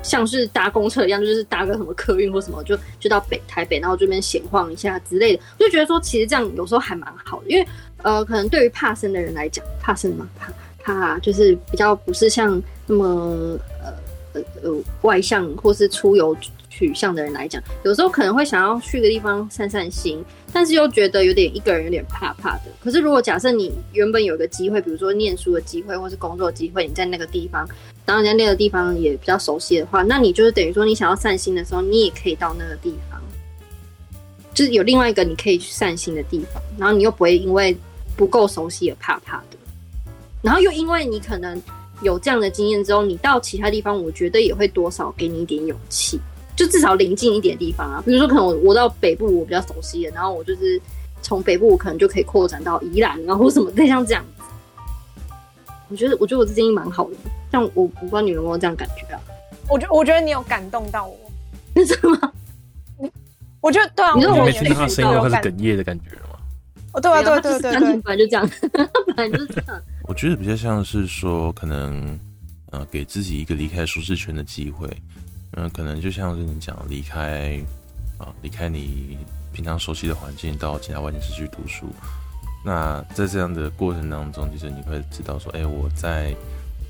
[0.00, 7.66] 像是搭公车一样，就是搭个什么客运或什么，就就到北台北，然后这边闲晃一下之类的，就觉得说其实这样有时候还蛮好的，因为
[8.04, 10.52] 呃，可能对于怕生的人来讲，怕生嘛，怕
[10.84, 13.92] 怕就是比较不是像那么呃
[14.62, 14.70] 呃
[15.02, 16.36] 外向或是出游
[16.68, 22.64] 取向的人来讲，有时候可能会想要去个地方散散心，但是又觉得有点一个人有点怕怕的。
[22.80, 27.68] 可是如果假设你原本有个机会，比如说念书的机会或是工作机会，你在那个地方。
[28.04, 33.20] 当人家那个地方也比较熟悉的话，那你就是等于说，你想要散心的时候，你也可以到那个地方，
[34.54, 37.76] 就是有另外一个你可以去散心的地方，然后你又不会因为
[38.16, 39.58] 不够熟悉而怕怕的。
[40.40, 41.60] 然后又因为你可能
[42.02, 46.20] 有这样的经验之后，你到其他地方，我觉得也会多少给你一点勇气，
[46.54, 48.02] 就至少临近一点地方啊。
[48.04, 50.80] 比如说，可能我我到北部我比较熟悉的，然后我就是
[51.22, 54.42] 从北部我可能就可以扩展到宜兰，然后什么类像这样子。
[55.88, 57.16] 我觉得，我觉得我这建议蛮好的。
[57.50, 59.20] 像我，我不知道你有没有这样感觉啊？
[59.68, 61.16] 我觉，我觉得你有感动到我，
[61.76, 62.32] 是什么？
[63.60, 66.10] 我觉得对啊，你没听到他声音后开始哽咽的感觉？
[66.98, 68.50] 哦，对啊，对对对对，本来就这样，
[69.16, 69.82] 本来就是这样。
[70.04, 72.18] 我觉得比较像是说，可能
[72.70, 74.86] 呃，给自己一个离开舒适圈的机会。
[75.52, 77.58] 嗯、呃，可能就像是你讲离开
[78.18, 79.16] 啊，离开你
[79.52, 81.86] 平常熟悉的环境，到其他外县市去读书。
[82.64, 86.34] 那在这样的过程当中，其实你会知道说，哎、欸，我在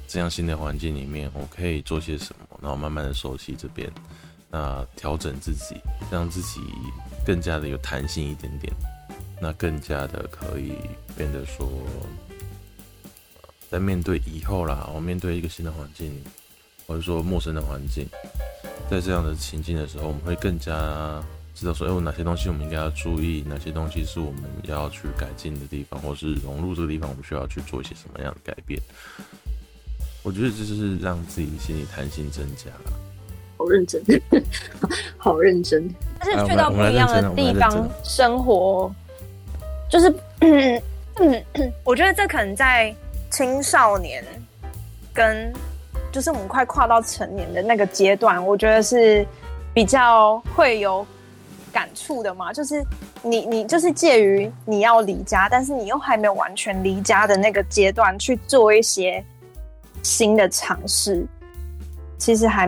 [0.09, 3.89] 这样新的环境里面，我可以做些什么，然后慢慢的熟悉这边，
[4.51, 5.77] 那调整自己，
[6.11, 6.61] 让自己
[7.27, 8.73] 更加的有弹性一点点，
[9.41, 10.73] 那更加的可以
[11.17, 11.69] 变得说，
[13.71, 16.13] 在面对以后啦，我面对一个新的环境，
[16.87, 18.07] 或者说陌生的环境，
[18.91, 21.23] 在这样的情境的时候，我们会更加。
[21.55, 23.43] 知道说，哎，我哪些东西我们应该要注意？
[23.49, 28.81] 哪些东西是我们要去改进的地方，或是融入这个地方，我们需要去做一些什么样的改变？
[30.23, 32.71] 我觉得这就是让自己心理弹性增加。
[33.57, 34.01] 好认真，
[35.17, 35.93] 好认真。
[36.21, 38.95] 但是去到不一样的地方生活，
[39.89, 40.15] 就是，
[41.85, 42.95] 我觉得这可能在
[43.31, 44.25] 青少年
[45.13, 45.53] 跟
[46.13, 49.27] 就是我们快跨到成年的那个阶段，我觉得是
[49.75, 51.07] 比较会有。
[51.71, 52.83] 感触的嘛，就是
[53.23, 59.23] 你你就是介于你要离家，但是你又还没有完全离家的那个阶段，去做一些
[60.03, 61.27] 新的尝试，
[62.17, 62.67] 其实还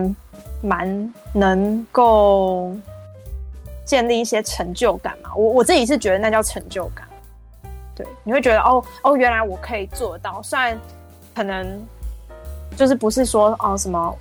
[0.62, 2.76] 蛮能够
[3.86, 5.34] 建立一些成就感嘛。
[5.34, 7.08] 我我自己是觉得那叫成就感，
[8.24, 10.78] 你会觉得哦哦，原来我可以做到，虽然
[11.34, 11.80] 可能
[12.76, 14.16] 就是不是说哦什么，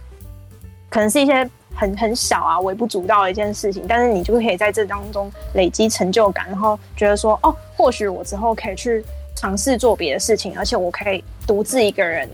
[0.89, 1.49] 可能是一些。
[1.75, 12.27] 很很小啊，微不足道的一件事情，但是你就可以在这当中累积成就感，然后觉得说，哦，或许我之后可以去尝试做别的事情，而且我可以独自一个人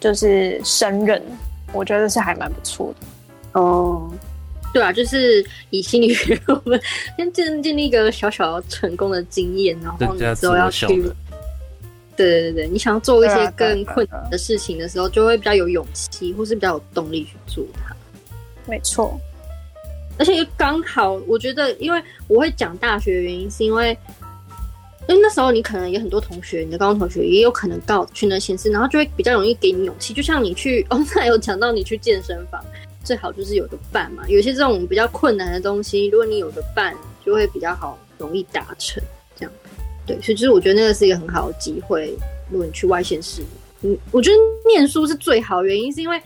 [0.00, 1.22] 就是胜任，
[1.70, 3.60] 我觉得是还蛮不错的。
[3.60, 4.10] 哦，
[4.76, 6.78] 对啊，就是以心理学， 我们
[7.16, 10.86] 先建建立一个小小成功的经验，然后你之后要去，
[12.14, 17.96] 对对对，你想要做一些更困难的事情的时候，就会比较有勇气，或是比较有动力去做它。
[18.66, 19.18] 没错，
[20.18, 23.96] 而且刚好，我觉得，因为我会讲大学的原因，是因为，
[25.08, 30.12] 因为那时候你可能有很多同学，你的高中同学也有可能告去那县市，然后就会比较容易给你勇气。
[30.12, 32.62] 就像你去，哦，那有讲到你去健身房，
[33.06, 34.24] 最好就是有个伴嘛。
[34.28, 36.94] 有些这种比较困难的东西，如果你有个伴，
[37.24, 39.02] 就会比较好，容易达成。
[39.36, 39.52] 这样，
[40.04, 42.12] 对，所以就是我觉得那个是一个很好的机会。
[42.50, 43.42] 如果你去外县市，
[43.82, 44.36] 嗯，我觉得
[44.68, 46.20] 念书是最好的原因，是因为，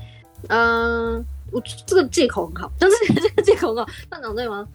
[0.48, 4.66] 嗯、我这个借口很好，但是 这个借口很好，那讲对吗？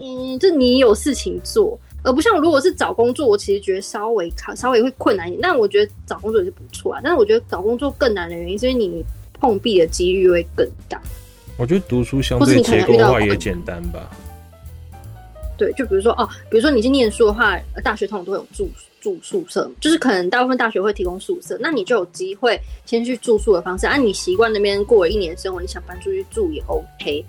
[0.00, 5.40] 嗯，就你有事情做，而不像如果是找工作，我其实觉得稍微卡，稍微会困难一点。
[5.40, 7.00] 但我觉得找工作也是不错啊。
[7.04, 9.04] 但是我觉得找工作更难的原因，是因为你
[9.38, 11.00] 碰壁的几率会更大。
[11.56, 14.10] 我觉得读书相对结构化也简单吧。
[15.56, 18.68] 对，就比如说哦，比如说你去念书的话，大学通常都会有住
[19.00, 27.24] 住宿舍，就是可能大部分大学会提供宿舍，那你就有机会先去住宿的方式，按、啊、你习惯那边过了一年生活，你想搬出去住也 OK。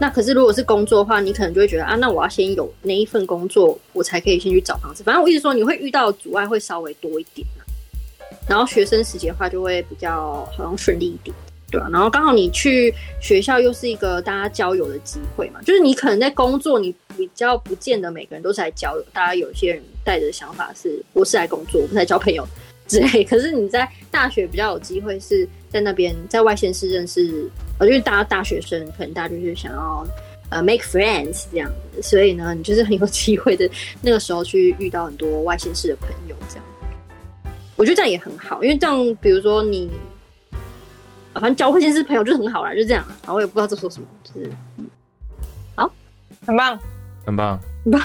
[0.00, 5.04] 那可是如果是工作的话，你可能就会觉得啊，那我要先有那一份工作，我才可以先去找房子。
[5.04, 7.46] 反正我一直说你会遇到阻碍会稍微多一点，
[8.48, 11.32] 然后学生时节的话就会比较好像顺利一点。
[11.70, 22.44] 对啊，然后刚好你去学校又是一个大家交友的机会嘛，就是你可能在工作，你比较不见得每个人都是来交友，大家有些人带着想法是我是来工作，我不是来交朋友
[22.88, 23.22] 之类。
[23.22, 27.48] 可是你在大学比较有机会是在那边在外县市认识，
[27.78, 30.04] 呃，因为大家大学生可能大家就是想要
[30.48, 33.70] 呃 make friends 这样子，所以呢，你就是很有机会的
[34.02, 36.64] 那个时候去遇到很多外县市的朋友，这样，
[37.76, 39.88] 我觉得这样也很好，因为这样比如说你。
[41.40, 43.04] 反正交会先是朋友就很好啦，就这样。
[43.22, 44.52] 然后我也不知道在说什么，就是
[45.74, 45.90] 好，
[46.46, 46.78] 很棒，
[47.24, 48.02] 很棒，很棒。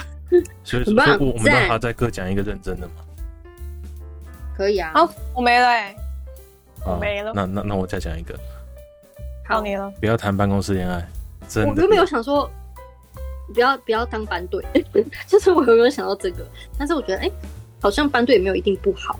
[0.64, 2.94] 所以， 所以我们让他再各讲一个认真的嘛？
[4.56, 4.90] 可以啊。
[4.94, 5.94] 好，我没了哎，
[6.84, 7.32] 我没了。
[7.34, 8.34] 那那那我再讲一个。
[9.46, 9.88] 好，你了。
[10.00, 11.06] 不要谈办公室恋爱。
[11.46, 11.70] 真的。
[11.70, 12.50] 我都没有想说，
[13.54, 14.64] 不要不要当班队，
[15.28, 16.44] 就是我有没有想到这个？
[16.76, 17.32] 但是我觉得，哎、欸，
[17.80, 19.18] 好像班队也没有一定不好。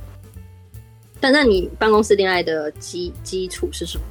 [1.21, 4.05] 但那你办公室恋爱的基基础是什么？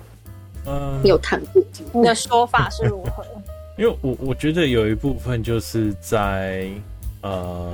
[0.68, 1.64] 嗯，你有谈过？
[1.94, 3.24] 你的说法是如何？
[3.78, 6.68] 因为我我觉得有一部分就是在
[7.22, 7.74] 呃，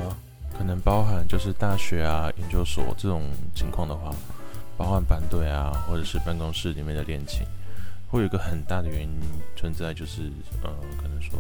[0.58, 3.22] 可能包含就是大学啊、研究所这种
[3.56, 4.14] 情况的话，
[4.78, 7.46] 包含班队啊，或者是办公室里面的恋情，
[8.10, 9.10] 会有一个很大的原因
[9.56, 10.24] 存在，就是
[10.64, 10.70] 呃，
[11.02, 11.40] 可能说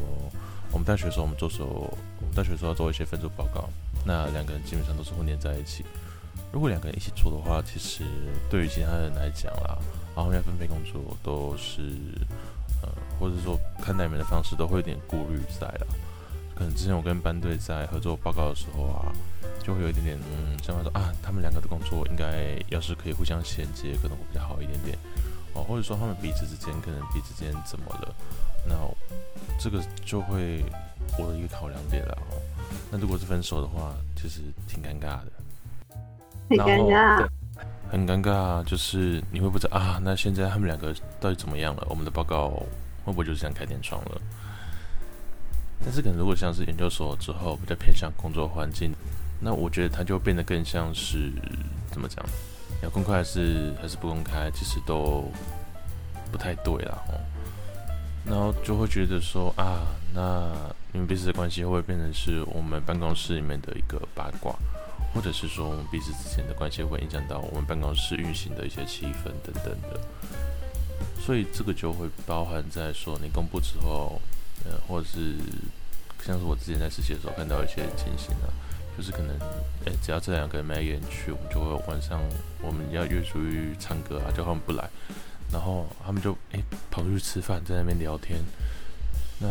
[0.71, 3.67] 我们大学的时候，我们做时候，我们大学的时候要做一些分组报告，
[4.05, 5.83] 那两个人基本上都是混黏在一起。
[6.51, 8.03] 如果两个人一起做的话，其实
[8.49, 9.77] 对于其他人来讲啦，
[10.15, 11.81] 然后要分配工作都是
[12.81, 15.87] 呃，或者说看待你们的方式都会有点顾虑在啦。
[16.53, 19.11] 可能之前我跟班队在合作报告的时候啊，
[19.63, 24.97] 就会有一点点嗯，想法说啊，他们两个的工作应该要是可以互相衔接，可能会比较好一点点
[25.53, 28.15] 哦，或者说他们彼此之间可能彼此之间怎么了，
[28.67, 28.75] 那
[29.59, 30.63] 这个就会
[31.17, 32.37] 我的一个考量点了哦。
[32.91, 35.31] 那如果是分手的话，其实挺尴尬的，
[36.57, 37.27] 很尴尬，
[37.89, 41.87] 很尴尬，就是你会不知道啊，那现在他们两个到底怎么样了？
[41.89, 44.21] 我们的报告会不会就是这样开天窗了？
[45.83, 48.91] 但是可能如果像是研究所之后比较偏向工作环境，
[49.39, 51.31] 那我觉得它就变得更像是
[51.89, 52.23] 怎么讲？
[52.83, 55.23] 要公开还是还是不公开，其实都
[56.31, 57.13] 不太对啦哦。
[58.23, 60.51] 然后就会觉得说啊，那
[60.91, 64.53] 你们彼此的关系会不会变成是我们办公室里面的一个八卦，
[65.13, 69.99] 或者是说我们彼此之间的关系会影响到我们办公室运行的一些气氛等等的。
[71.19, 74.21] 所以这个就会包含在说你公布之后。
[74.63, 75.37] 呃，或者是
[76.23, 78.53] 像是我之前在实习的时候看到一些情形啊，
[78.95, 79.35] 就是可能，
[79.87, 82.21] 哎，只要这两个人没演去，我们就会晚上
[82.61, 84.87] 我们要约出去唱歌啊，叫他们不来，
[85.51, 88.37] 然后他们就哎跑出去吃饭，在那边聊天，
[89.39, 89.47] 那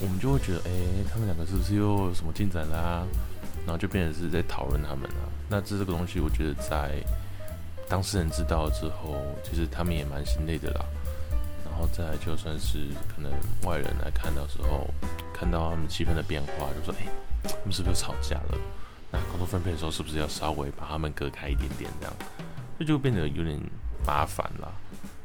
[0.00, 0.70] 我们就会觉得，哎，
[1.12, 3.06] 他们两个是不是又有什么进展啦、
[3.66, 5.28] 然后就变成是在讨论他们啊。
[5.50, 7.02] 那这这个东西，我觉得在
[7.88, 10.84] 当事人知道之后，其实他们也蛮心累的啦。
[11.64, 13.30] 然后再来，就算是可能
[13.68, 14.88] 外人来看到时候，
[15.34, 17.06] 看到他们气氛的变化，就说：“哎，
[17.42, 18.58] 他们是不是吵架了？
[19.12, 21.90] 那工作分配的时候，是不是要稍微把他们隔开一点点？
[22.00, 22.14] 这样，
[22.78, 23.60] 这就变得有点
[24.06, 24.72] 麻烦了。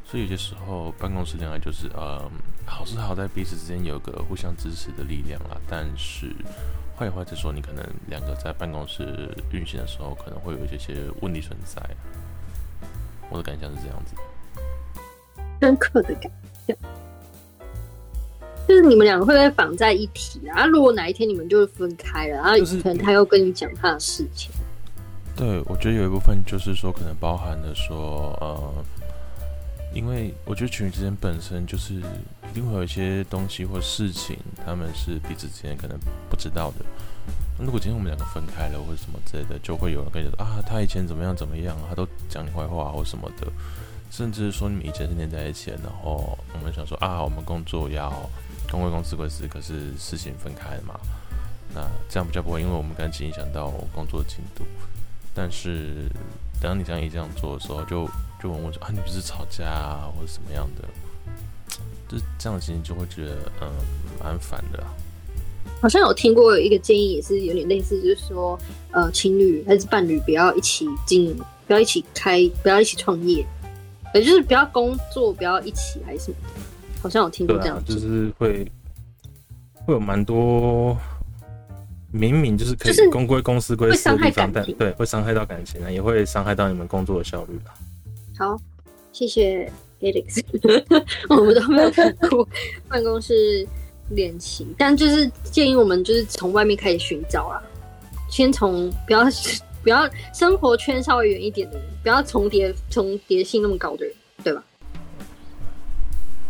[0.06, 2.30] 所以有些时候，办公室恋爱就是，嗯，
[2.66, 5.58] 好是好在彼此之间有个互相支持的力量啦。
[5.70, 6.36] 但是，
[7.02, 11.82] 坏话就说，你可能两个在办公室运行的时候，可能会有一些些问题存在。
[13.32, 14.14] 我的感想是这样子。”
[15.60, 16.32] 深刻的感
[16.68, 16.78] 觉，
[18.68, 20.64] 就是你们两个会不会绑在一起啊？
[20.68, 22.52] 如果哪一天你们就是分开了，然后
[22.84, 24.52] 可能他又跟你讲他的事情。
[25.36, 28.86] 对，我觉得有一部分就是说，可能包含了说，呃，
[29.94, 35.98] 因为我觉得情侣之间本身就是一定会有一些东西或事情，他们是彼此之间可能
[36.30, 36.86] 不知道的。
[37.60, 43.48] 如果今天我们两个分开了或者什么之类的，就会有人跟你说啊，他以前怎么样怎么样，他都讲你坏话或什么的。
[44.10, 48.12] 甚至说你们以前是黏在一起，然后我们想说啊，我们工作要
[48.70, 51.00] 公归公，私归私，可是事情分开了嘛，
[51.74, 54.66] 那这样比较不会，因为我们感情影响到工作进度。
[55.34, 56.10] 但是
[56.62, 58.06] 当你这样一这样做的时候，就
[58.42, 60.88] 就问我说啊，你不是吵架啊，或者什么样的？
[62.10, 63.70] 就是这样的情形就会觉得嗯
[64.24, 64.84] 蛮烦的。
[65.82, 68.60] 好像有听过一个建议，也是有点类似，就是说
[68.92, 73.46] 呃，情侣还是伴侣不要一起经营，不要一起开，不要一起创业。
[74.14, 78.70] 也就是不要工作，不要一起还是什么的，好像有听过这样，就是会
[79.86, 80.98] 会有蛮多
[82.12, 87.74] 明明就是可以公归公，私归私的地方，但对会伤害到感情啊，也会伤害到你们工作的效率吧。
[88.42, 88.60] 好，
[89.14, 90.44] 谢谢 Alex，
[91.30, 92.48] 我们都没有看过
[92.90, 93.64] 办公室
[94.10, 97.62] 恋情，但就是建议我们就是从外面开始寻找啊，
[98.32, 99.26] 先从不要。
[99.84, 104.14] 不要生活圈稍微远一点的人，不要重叠重叠性那么高的人，
[104.44, 104.64] 对吧？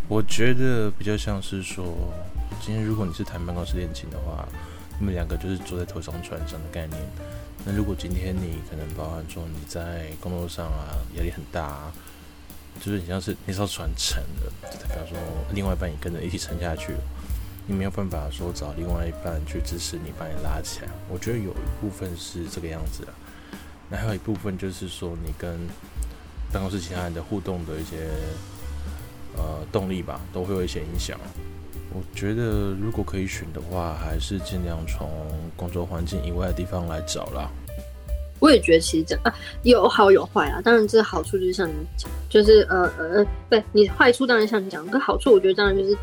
[0.06, 1.82] 我觉得比较像是说，
[2.60, 4.46] 今天如果你是谈办公室恋情的话，
[4.98, 7.00] 你们两个就是坐在同艘船上的概念。
[7.64, 11.92] 那如果今天你可能包含说你在工作上啊压力很大啊，
[12.80, 15.16] 就是你像是那艘船沉了，就代表说
[15.54, 16.98] 另外一半也跟着一起沉下去了。
[17.64, 20.88] 你没有办法说找另外一半去支持你，把你拉起来。
[21.08, 23.14] 我觉得有一部分是这个样子啊，
[23.88, 25.56] 那还有一部分就是说你跟
[26.52, 28.10] 办公室其他人的互动的一些
[29.36, 31.16] 呃动力吧，都会有一些影响。
[31.94, 35.08] 我觉得如果可以选的话，还是尽量从
[35.56, 37.50] 工作环境以外的地方来找啦。
[38.40, 40.60] 我也觉得其实这样啊，有好有坏啊。
[40.62, 45.96] 当然，这个好处就是像你讲，就是呃呃，对你坏处当然像你讲，可好处我觉得当然就是。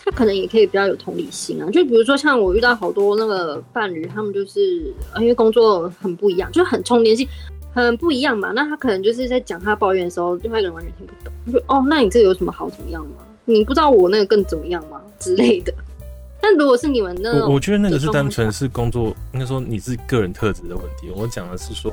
[0.00, 7.28] 他可能也可以比较有同理心啊，就比如说像我遇到好多那个伴侣，他们就是因为工作很不一样，就很充电性
[7.74, 8.50] 很不一样嘛。
[8.52, 11.52] 那他可能就是在讲他抱怨的时候，另外一个人完全听不懂。
[11.52, 13.16] 就哦，那你这有什么好怎么样吗？
[13.48, 15.00] 你不知道我那个更怎么样吗？
[15.18, 15.72] 之类的。
[16.40, 21.10] 但如果是你们那种，我我觉得那个是单纯是工作，应该说你是个人特质的问题。
[21.16, 21.92] 我讲的是说。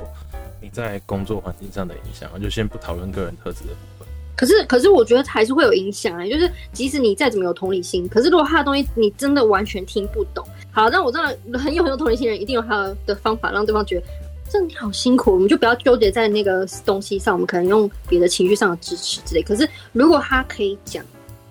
[0.61, 4.07] 你在工作环境上的影响，就先不讨论个人特质的部分。
[4.35, 14.07] 可是，可是我觉得还是会有影响哎，就是即使你再怎么有同理心，可是如果他的东西你真的完全听不懂，好，那我知道很有很有同理心的人一定有他的方法让对方觉得，
[14.49, 19.43] 这你好辛苦，我们就不要纠结在那个东西上，我们可能用别的情绪上的支持之类。
[19.43, 21.05] 可是如果他可以讲，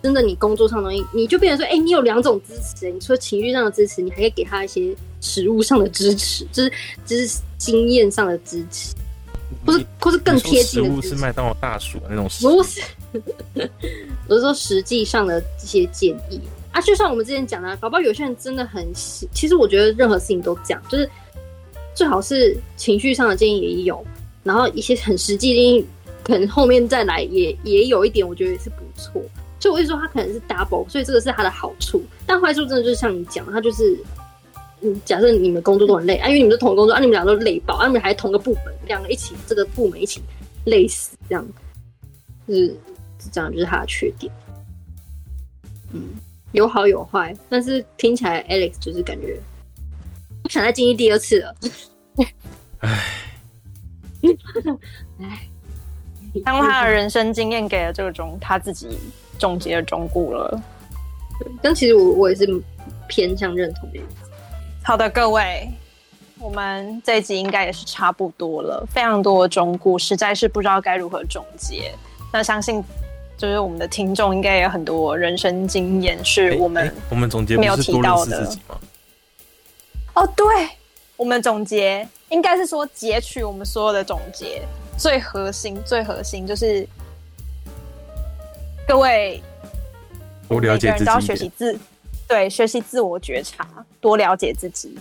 [0.04, 6.72] 真的你工作上的东西，你就变成说，哎、欸，你有两种支持，你除了情绪上的支持，你还可以给他一些实物上的支持，就是
[7.06, 8.94] 就是经验上的支持。
[9.64, 12.82] 或是或是更贴近的，食物是麦当劳大薯那种食物，不是，
[14.28, 16.38] 我是说实际上的这些建议
[16.70, 18.86] 啊，就像我们之前讲的，搞不好有些人真的很，
[19.32, 21.08] 其实我觉得任何事情都讲，就是
[21.94, 24.04] 最好是情绪上的建议也有，
[24.42, 25.86] 然后一些很实际的建议，
[26.22, 29.22] 可能后面再来也也有一点，我觉得也是不错。
[29.64, 33.98] 所以我就说他可能是 double，所以这个是他的好处，但坏处真的就是像你讲，他就是。
[34.82, 40.20] 嗯假设你们工作都很累啊，因为你们是同工作啊，你们俩都累爆啊，你们还同个部门，两个一起这个部门一起
[40.66, 41.46] 累死，这样，
[42.46, 42.76] 就是
[43.32, 44.30] 这样，就是他的缺点。
[45.92, 46.02] 嗯，
[46.52, 49.40] 有好有坏，但是听起来 Alex 就是感觉
[50.42, 51.56] 不想再经历第二次了。
[52.80, 53.00] 唉，
[55.22, 55.48] 唉，
[56.44, 58.98] 当他的人生经验给了这个中，他自己
[59.38, 60.62] 总结了忠告了。
[61.60, 62.46] 但其实我我也是
[63.08, 64.00] 偏向认同的。
[64.82, 65.68] 好的，各位，
[66.38, 71.92] 我们这一集应该也是差不多了，非常多的忠告，实在是不知道该如何总结。
[72.32, 72.82] 那相信
[73.36, 78.48] 就是我们的听众应该也有很多人生经验，是我们我们总结没有提到的。
[80.14, 80.46] 哦，对，
[81.16, 84.62] 我们总结应该是说截取我们所有的总结，
[84.96, 86.86] 最核心、最核心就是
[88.86, 89.42] 各位
[90.48, 91.78] 多了解自己，都要学习自。
[92.26, 93.66] 对，学习自我觉察，
[94.00, 94.96] 多了解自己，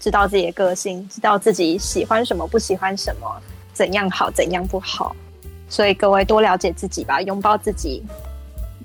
[0.00, 3.40] 知道自己的个性，知道自己喜欢什么，不喜欢什么，
[3.72, 5.14] 怎样好，怎样不好。
[5.68, 8.02] 所以各位多了解自己吧，拥抱自己。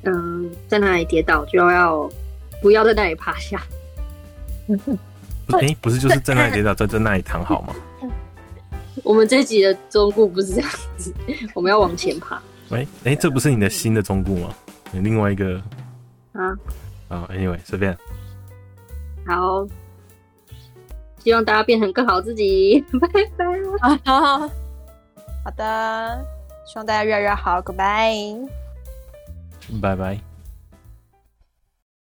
[0.04, 2.10] 嗯，在那里跌倒就要
[2.62, 3.62] 不要在那里趴下。
[4.68, 7.76] 哎、欸，不是就是在那里跌倒，在在那里躺好吗？
[9.04, 11.14] 我们这一集的忠告不是这样子，
[11.54, 12.42] 我们要往前爬。
[12.72, 14.50] 喂，哎、欸，这不是你的新的中顾吗？
[14.92, 15.62] 你另外一个
[16.34, 16.58] 啊。
[17.10, 17.98] 啊，Anyway，随便。
[19.28, 19.68] 好，
[21.20, 22.84] 希望大家变成更好自己。
[23.00, 23.08] 拜
[23.38, 23.46] 拜。
[24.06, 24.50] 好，
[25.44, 26.26] 好的，
[26.66, 27.62] 希望大家越来越好。
[27.62, 28.48] Goodbye。
[29.82, 30.31] 拜拜。